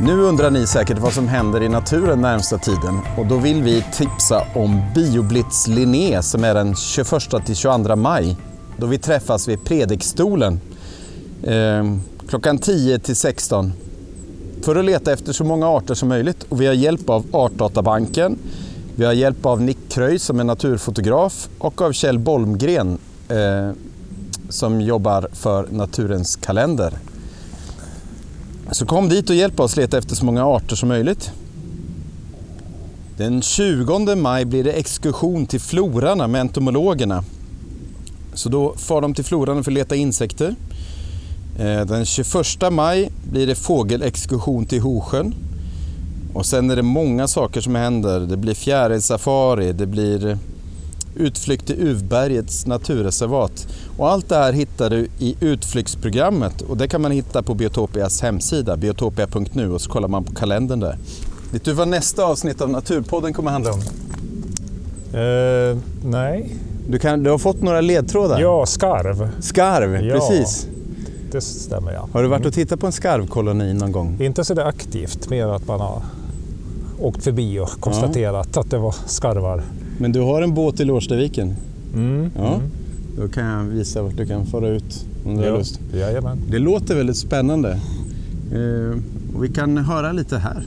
Nu 0.00 0.20
undrar 0.20 0.50
ni 0.50 0.66
säkert 0.66 0.98
vad 0.98 1.12
som 1.12 1.28
händer 1.28 1.62
i 1.62 1.68
naturen 1.68 2.20
närmsta 2.20 2.58
tiden. 2.58 3.00
Och 3.18 3.26
då 3.26 3.36
vill 3.36 3.62
vi 3.62 3.84
tipsa 3.92 4.44
om 4.54 4.82
Bioblitz 4.94 5.66
Linné 5.68 6.22
som 6.22 6.44
är 6.44 6.54
den 6.54 6.74
21-22 6.74 7.96
maj 7.96 8.36
då 8.76 8.86
vi 8.86 8.98
träffas 8.98 9.48
vid 9.48 9.64
Predikstolen 9.64 10.60
eh, 11.42 11.84
klockan 12.28 12.58
10 12.58 12.98
till 12.98 13.16
16 13.16 13.72
för 14.62 14.76
att 14.76 14.84
leta 14.84 15.12
efter 15.12 15.32
så 15.32 15.44
många 15.44 15.68
arter 15.68 15.94
som 15.94 16.08
möjligt. 16.08 16.46
Och 16.48 16.60
vi 16.60 16.66
har 16.66 16.74
hjälp 16.74 17.10
av 17.10 17.24
Artdatabanken, 17.32 18.38
vi 18.96 19.04
har 19.04 19.12
hjälp 19.12 19.46
av 19.46 19.62
Nick 19.62 19.78
Kröj 19.88 20.18
som 20.18 20.40
är 20.40 20.44
naturfotograf 20.44 21.48
och 21.58 21.82
av 21.82 21.92
Kjell 21.92 22.18
Bolmgren 22.18 22.98
eh, 23.28 23.70
som 24.48 24.80
jobbar 24.80 25.28
för 25.32 25.66
Naturens 25.70 26.36
kalender. 26.36 26.92
Så 28.70 28.86
kom 28.86 29.08
dit 29.08 29.30
och 29.30 29.36
hjälp 29.36 29.60
oss 29.60 29.76
leta 29.76 29.98
efter 29.98 30.14
så 30.14 30.24
många 30.24 30.44
arter 30.44 30.76
som 30.76 30.88
möjligt. 30.88 31.30
Den 33.16 33.42
20 33.42 34.16
maj 34.16 34.44
blir 34.44 34.64
det 34.64 34.72
exkursion 34.72 35.46
till 35.46 35.60
Florarna 35.60 36.26
med 36.26 36.40
entomologerna. 36.40 37.24
Så 38.34 38.48
då 38.48 38.74
far 38.76 39.00
de 39.00 39.14
till 39.14 39.24
Florarna 39.24 39.62
för 39.62 39.70
att 39.70 39.74
leta 39.74 39.96
insekter. 39.96 40.54
Eh, 41.58 41.80
den 41.80 42.04
21 42.04 42.36
maj 42.70 43.10
blir 43.30 43.46
det 43.46 43.54
fågelexkursion 43.54 44.66
till 44.66 44.80
Hosjön. 44.80 45.34
Och 46.34 46.46
sen 46.46 46.70
är 46.70 46.76
det 46.76 46.82
många 46.82 47.28
saker 47.28 47.60
som 47.60 47.74
händer. 47.74 48.20
Det 48.20 48.36
blir 48.36 48.54
fjärilsafari, 48.54 49.72
det 49.72 49.86
blir 49.86 50.38
utflykt 51.16 51.66
till 51.66 51.76
Uvbergets 51.88 52.66
naturreservat. 52.66 53.68
Och 53.96 54.10
allt 54.10 54.28
det 54.28 54.36
här 54.36 54.52
hittar 54.52 54.90
du 54.90 55.08
i 55.18 55.36
utflyktsprogrammet 55.40 56.60
och 56.62 56.76
det 56.76 56.88
kan 56.88 57.02
man 57.02 57.10
hitta 57.10 57.42
på 57.42 57.54
Biotopias 57.54 58.22
hemsida, 58.22 58.76
biotopia.nu 58.76 59.70
och 59.72 59.80
så 59.80 59.90
kollar 59.90 60.08
man 60.08 60.24
på 60.24 60.34
kalendern 60.34 60.80
där. 60.80 60.98
Vet 61.52 61.64
du 61.64 61.72
vad 61.72 61.88
nästa 61.88 62.24
avsnitt 62.24 62.60
av 62.60 62.70
Naturpodden 62.70 63.32
kommer 63.32 63.50
handla 63.50 63.72
om? 63.72 63.80
Eh, 65.12 65.76
nej. 66.04 66.56
Du, 66.88 66.98
kan, 66.98 67.22
du 67.22 67.30
har 67.30 67.38
fått 67.38 67.62
några 67.62 67.80
ledtrådar? 67.80 68.40
Ja, 68.40 68.66
skarv. 68.66 69.28
Skarv, 69.40 70.04
Ja. 70.04 70.14
precis. 70.14 70.66
Det 71.32 71.40
stämmer 71.40 71.92
ja. 71.92 72.08
Har 72.12 72.22
du 72.22 72.28
varit 72.28 72.46
och 72.46 72.52
tittat 72.52 72.80
på 72.80 72.86
en 72.86 72.92
skarvkoloni 72.92 73.74
någon 73.74 73.92
gång? 73.92 74.16
Inte 74.20 74.44
så 74.44 74.54
där 74.54 74.64
aktivt, 74.64 75.30
mer 75.30 75.46
att 75.46 75.66
man 75.66 75.80
har 75.80 76.02
åkt 77.00 77.24
förbi 77.24 77.58
och 77.60 77.70
konstaterat 77.80 78.56
att 78.56 78.70
det 78.70 78.78
var 78.78 78.94
skarvar. 79.06 79.62
Men 79.98 80.12
du 80.12 80.20
har 80.20 80.42
en 80.42 80.54
båt 80.54 80.80
i 80.80 80.90
Årstaviken. 80.90 81.54
Mm. 81.94 82.30
Ja. 82.36 82.54
Mm. 82.54 82.68
Då 83.18 83.28
kan 83.28 83.46
jag 83.46 83.64
visa 83.64 84.02
vart 84.02 84.16
du 84.16 84.26
kan 84.26 84.46
fara 84.46 84.68
ut 84.68 85.06
om 85.24 85.34
du 85.34 85.40
har 85.40 85.46
Ja, 85.46 85.56
lust. 85.58 85.80
Jajamän. 85.94 86.38
Det 86.50 86.58
låter 86.58 86.96
väldigt 86.96 87.16
spännande. 87.16 87.70
Eh, 88.52 88.98
vi 89.40 89.48
kan 89.48 89.78
höra 89.78 90.12
lite 90.12 90.38
här. 90.38 90.62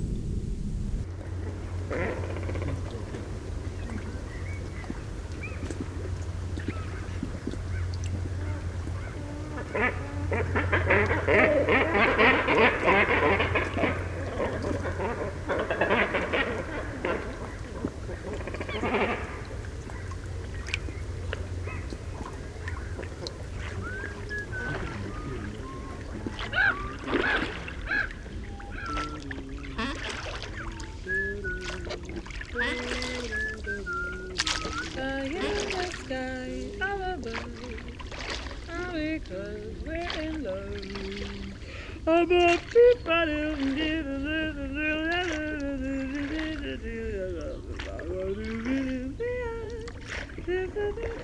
Thank 50.76 50.96
you. 51.02 51.19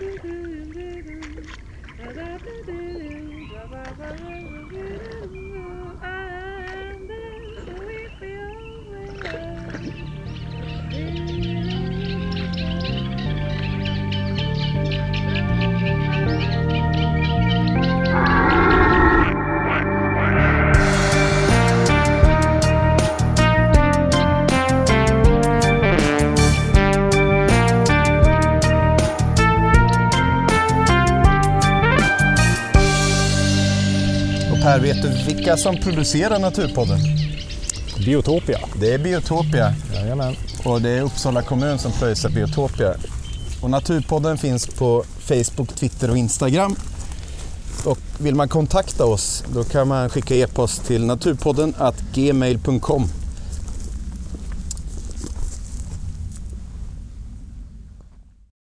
Vilka 35.46 35.58
som 35.58 35.78
producerar 35.78 36.40
Naturpodden? 36.40 37.00
Biotopia. 38.06 38.60
Det 38.80 38.94
är 38.94 38.98
Biotopia 38.98 39.74
Jajamän. 39.94 40.36
och 40.64 40.82
det 40.82 40.90
är 40.90 41.02
Uppsala 41.02 41.42
kommun 41.42 41.80
som 41.80 41.92
pröjsar 41.92 42.30
Biotopia. 42.30 42.94
Och 43.62 43.70
Naturpodden 43.70 44.38
finns 44.38 44.68
på 44.68 45.04
Facebook, 45.20 45.76
Twitter 45.76 46.10
och 46.10 46.18
Instagram. 46.18 46.76
Och 47.86 47.98
vill 48.18 48.36
man 48.36 48.50
kontakta 48.50 49.06
oss 49.06 49.44
då 49.54 49.64
kan 49.64 49.88
man 49.88 50.10
skicka 50.10 50.36
e-post 50.36 50.86
till 50.86 51.06
naturpodden 51.06 51.74
gmail.com. 52.14 53.10